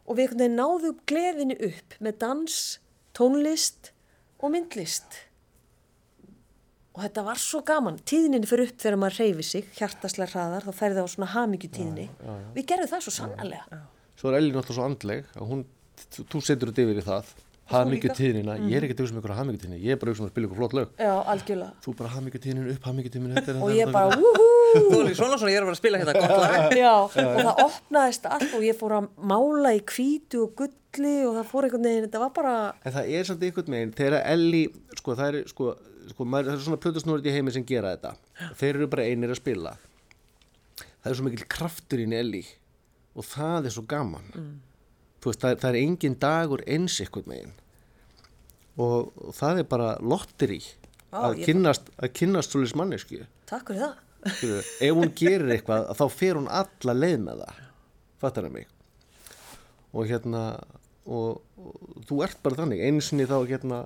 [0.07, 2.57] Þetta og við náðum gleðinu upp með dans,
[3.17, 3.91] tónlist
[4.39, 5.23] og myndlist.
[6.95, 7.99] Og þetta var svo gaman.
[8.07, 11.69] Tíðninni fyrir upp þegar maður reyfi sig hjartaslega hraðar, þá ferði það á svona hamingju
[11.75, 12.07] tíðni
[12.55, 13.81] við gerðum það svo sannlega
[14.17, 15.65] Svo er Elli náttúrulega svo andleg að hún,
[16.15, 17.35] þú- setur þetta yfir í það.
[17.67, 20.13] Hafmyggju tíðnina, ég er ekki að hugsa um ykkur hafmyggju tíðina, ég er bara að
[20.15, 20.93] hugsa um að spila ykkur flott lög.
[20.97, 21.73] Já, algjörlega.
[21.83, 24.56] Þú bara hafmyggju tíðinu upp, hafmyggju tíðinu og ég bara, wúhú
[25.17, 26.75] Svona svona, ég er að fara að spila hérna gott lag.
[26.83, 31.35] já, og það opnaðist allt og ég fór að mála í hvítu og gulli og
[31.39, 32.53] það fór einhvern veginn, þetta var bara
[32.83, 34.63] en það er samt einhvern veginn, þegar Elli
[34.99, 35.73] sko það er sko,
[36.13, 38.15] sko maður, það er svona plötusnúrið í heimi sem gera þetta.
[38.61, 39.75] Þeir eru bara einir að spila.
[40.77, 42.43] Það er svo mikil kraftur inn í Elli
[43.17, 44.27] og það er svo gaman.
[44.33, 47.55] Þú þú veist, það, er- það er engin dagur eins einhvern megin
[48.77, 50.59] og, og það er bara lotteri
[51.09, 53.19] Vá, að að kynnast svolítið mannesku
[53.49, 53.95] Takk fyrir það.
[54.31, 57.61] Skilurðu, ef hún gerir eitthvað þá fer hún alla leið með það.
[58.21, 58.73] Fattar það mig?
[59.93, 60.43] Og hérna
[61.07, 63.85] og, og þú ert bara þannig einu sinni þá hérna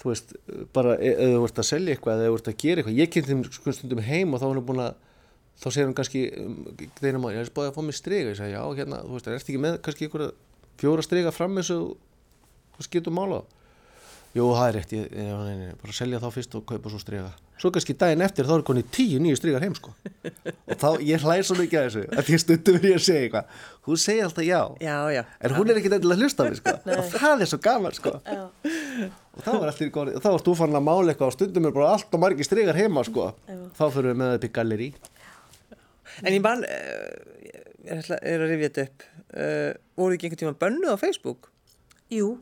[0.00, 0.34] þú veist,
[0.76, 3.12] bara e- ef þú ert að selja eitthvað eða þú ert að gera eitthvað, ég
[3.12, 5.02] kynnt þeim sko stundum heim og þá er hann búin að
[5.56, 6.56] þá segir hann kannski um,
[7.00, 9.30] þeirra maður, ég er spáðið að fá mér striga ég segi, já, hérna, þú veist,
[9.30, 10.32] er ekki með kannski einhverja
[10.82, 11.94] fjóra striga fram eins og
[12.76, 13.40] þú skýtum mála
[14.36, 16.98] Jú, það er rétt, ég, ég, nei, nei, bara selja þá fyrst og kaupa svo
[17.00, 17.30] striga.
[17.56, 19.94] Svo kannski daginn eftir þá er konið tíu nýju strigar heim, sko.
[20.68, 23.22] Og þá, ég hlæði svo mikið að þessu, að því stundum er ég að segja
[23.24, 23.54] eitthvað.
[23.86, 25.22] Hún segir alltaf já, Já, já.
[25.40, 26.74] en hún er ekki nefnilega að hlusta á mig, sko.
[26.98, 28.12] Og það er svo gaman, sko.
[28.20, 31.68] Og þá var allir góð, og þá varst þú fann að mála eitthvað og stundum
[31.70, 33.30] er bara allt og margir strigar heima, sko.
[33.78, 34.90] Þá fyrir við með þetta upp í galleri.
[36.26, 40.28] En ég man, uh, ég er að, er að rifja þetta upp, uh, voru ekki
[40.28, 41.48] einhvern tíma bönnuð á Facebook?
[42.12, 42.34] Jú,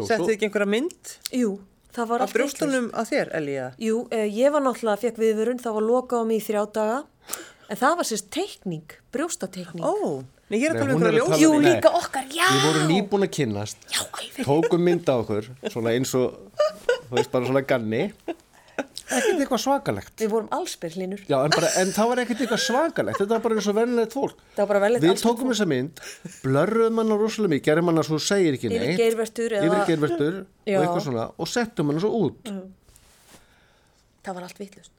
[0.00, 1.50] Settið svo, ekki einhverja mynd jú,
[1.92, 2.58] það var á allt vitlaust.
[2.58, 3.66] brjóstunum að þér, Elíða?
[3.84, 6.98] Jú, eh, ég var náttúrulega, fekk viðvörun, það var lokað á mig í þrjá daga,
[7.68, 9.84] en það var sérst teikning, brjóstateikning.
[9.84, 11.42] Ó, nei, ég er að tala um er einhverja að ljós.
[11.44, 11.66] Jú, Nei.
[11.68, 12.46] líka okkar, já.
[12.48, 14.00] við vorum nýbúin að kynnast, Já,
[14.44, 16.40] tókum mynd á okkur, svona eins og,
[17.08, 18.06] þú veist, bara svona ganni.
[19.12, 20.12] Ekkert eitthvað svakalegt.
[20.20, 21.22] Við vorum allsbyrlinur.
[21.28, 24.44] En, en það var ekkert eitthvað svakalegt, þetta var bara eins og venilegt fólk.
[25.02, 26.02] Við tókum þessa mynd,
[26.44, 28.94] blörruðum hana rosalega mikið, gerum hana svo segir ekki neitt.
[29.00, 29.66] geirvörtur eða-
[31.32, 32.52] og og settum hana svo út.
[34.22, 34.92] Það var allt vitlust.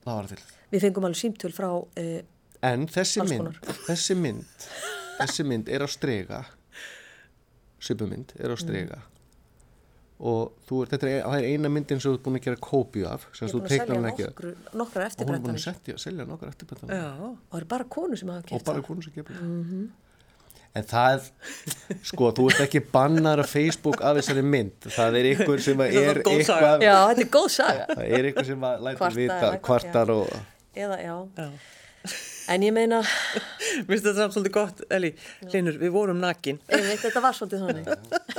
[0.74, 2.20] Við fengum alveg símtöl frá, uh,
[2.64, 3.58] En þessi mynd,
[3.90, 4.68] þessi mynd,
[5.20, 6.44] þessi mynd er á strega,
[7.84, 9.02] svipumynd er á strega
[10.24, 13.08] og þú er, þetta er, er eina myndin sem þú ert búin að gera kópíu
[13.10, 14.28] af, sem þú er teiknar hann ekki.
[14.30, 16.94] nokkru, nokkrar Og hún er búin að setja, selja nokkar eftirbættan.
[16.96, 18.88] Já, Og það eru bara konur sem hafa og gert bara það.
[18.88, 19.90] konur sem gefur
[20.74, 21.28] en það
[22.10, 25.92] sko, þú ert ekki bannar á Facebook af þessari mynd það er ykkur sem er
[26.02, 27.86] er eitthvað Já, þetta er góð saga.
[27.92, 30.32] það er ykkur sem að lætur Kvartar vita kvartar og
[30.74, 31.14] Eða, já.
[31.38, 31.50] já.
[32.52, 35.14] En ég meina, Mér finnst þetta samt svolítið gott, Elí.
[35.54, 36.58] Linur, við vorum nakin.
[36.68, 37.86] þetta var svolítið þannig.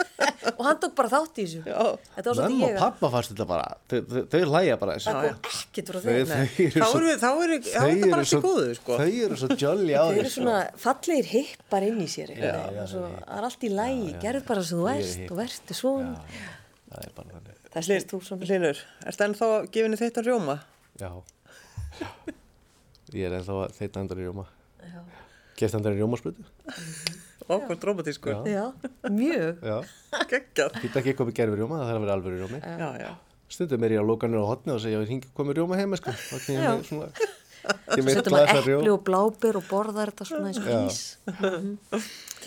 [0.58, 1.62] og hann tók bara þátt í þessu.
[1.64, 1.86] Já.
[2.16, 6.88] Þetta var svolítið mamma og pappa fannst þetta bara þau, hlæja bara þessu það Þá
[6.94, 8.98] eru er þetta bara allt í svo- góðu, sko.
[9.00, 12.34] þau eru svo jolly á Þau eru þessu svona fallegir hippar inn í sér.
[12.36, 16.14] Það er allt í lægi, gerð bara sem þú ert og verður svona.
[16.92, 18.42] það er bara þannig Það.
[18.46, 18.80] Linur,
[19.10, 20.60] ertu ennþá gefinni þetta rjóma?
[21.00, 21.10] já
[23.14, 24.46] ég er ennþá að þeita andar í rjóma
[24.84, 25.00] Já.
[25.60, 26.46] gert andar í rjómasprutu
[27.44, 28.38] hvað dramatískur.
[28.48, 28.64] Já,
[29.12, 29.58] mjög.
[29.60, 29.76] já
[30.30, 30.78] Geggjað.
[30.80, 32.60] Þetta ekki eitthvað með gerfi rjóma, það þarf að vera alvöru rjómi.
[32.64, 33.10] Já, já.
[33.54, 35.98] Stundum er ég að lóka nýra á hotni og segja, ég hingi komið rjóma heima,
[36.00, 36.14] sko.
[36.24, 36.38] Svo
[38.08, 38.94] setur maður rjóma.
[38.94, 40.80] og bláber og borðar þetta svona eins og Já.
[40.88, 40.98] ís.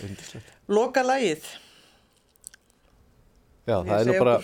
[0.02, 0.52] Yndislegt.
[0.70, 1.46] Loka lagið.
[3.68, 4.36] Já, Ég það er nú bara,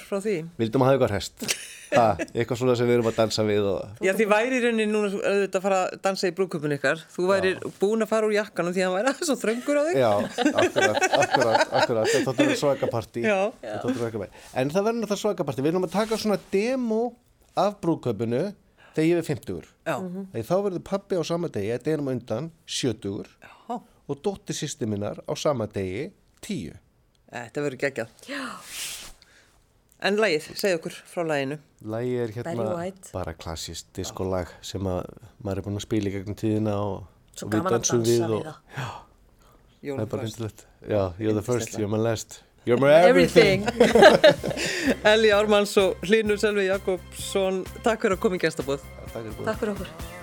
[0.61, 1.45] vildum að hafa eitthvað hest.
[1.95, 4.87] Það, eitthvað svona sem við erum að dansa við og, Já, því væri í rauninni
[4.91, 7.03] núna auðvitað að fara að dansa í brúköpun ykkar.
[7.15, 9.83] Þú væri búin að fara úr jakkanum því að hann væri aðeins svo þröngur á
[9.87, 10.01] þig.
[10.01, 10.11] já,
[10.65, 13.25] akkurat, akkurat, akkurat, þetta þóttur svakapartí.
[14.59, 15.65] En það verður náttúrulega svakapartí.
[15.65, 17.01] Við erum að taka svona demo
[17.65, 18.43] af brúköpunu
[18.97, 19.71] þegar ég er 50-ur.
[19.87, 19.97] Já.
[20.35, 23.79] Þegar þá verður pappi á sama degi, þetta er um undan, 70-ur Já.
[24.11, 26.09] og dóttir sýsti minnar á sama degi,
[26.43, 26.77] 10.
[27.35, 28.29] Þetta verður geggjað.
[30.05, 30.09] Já.
[30.11, 31.57] En lagið, segð okkur frá laginu.
[31.95, 32.65] Lægi er hérna
[33.15, 35.07] bara klassist diskolag sem að
[35.45, 38.03] maður er búin að spila í gegnum tíðina og, Svo og við gaman að dansum
[38.03, 38.57] dansa við við og það.
[39.85, 40.37] það er bara Frost.
[40.39, 40.67] hindilegt.
[40.89, 43.65] Já, you're the first, you're my last, you're my everything.
[43.65, 45.01] Everything.
[45.15, 48.85] Elli Ármanns og Hlynur Selvi Jakobsson, takk fyrir að koma í gestabóð.
[49.09, 49.49] Takk fyrir búið.
[49.49, 50.14] Takk fyrir okkur.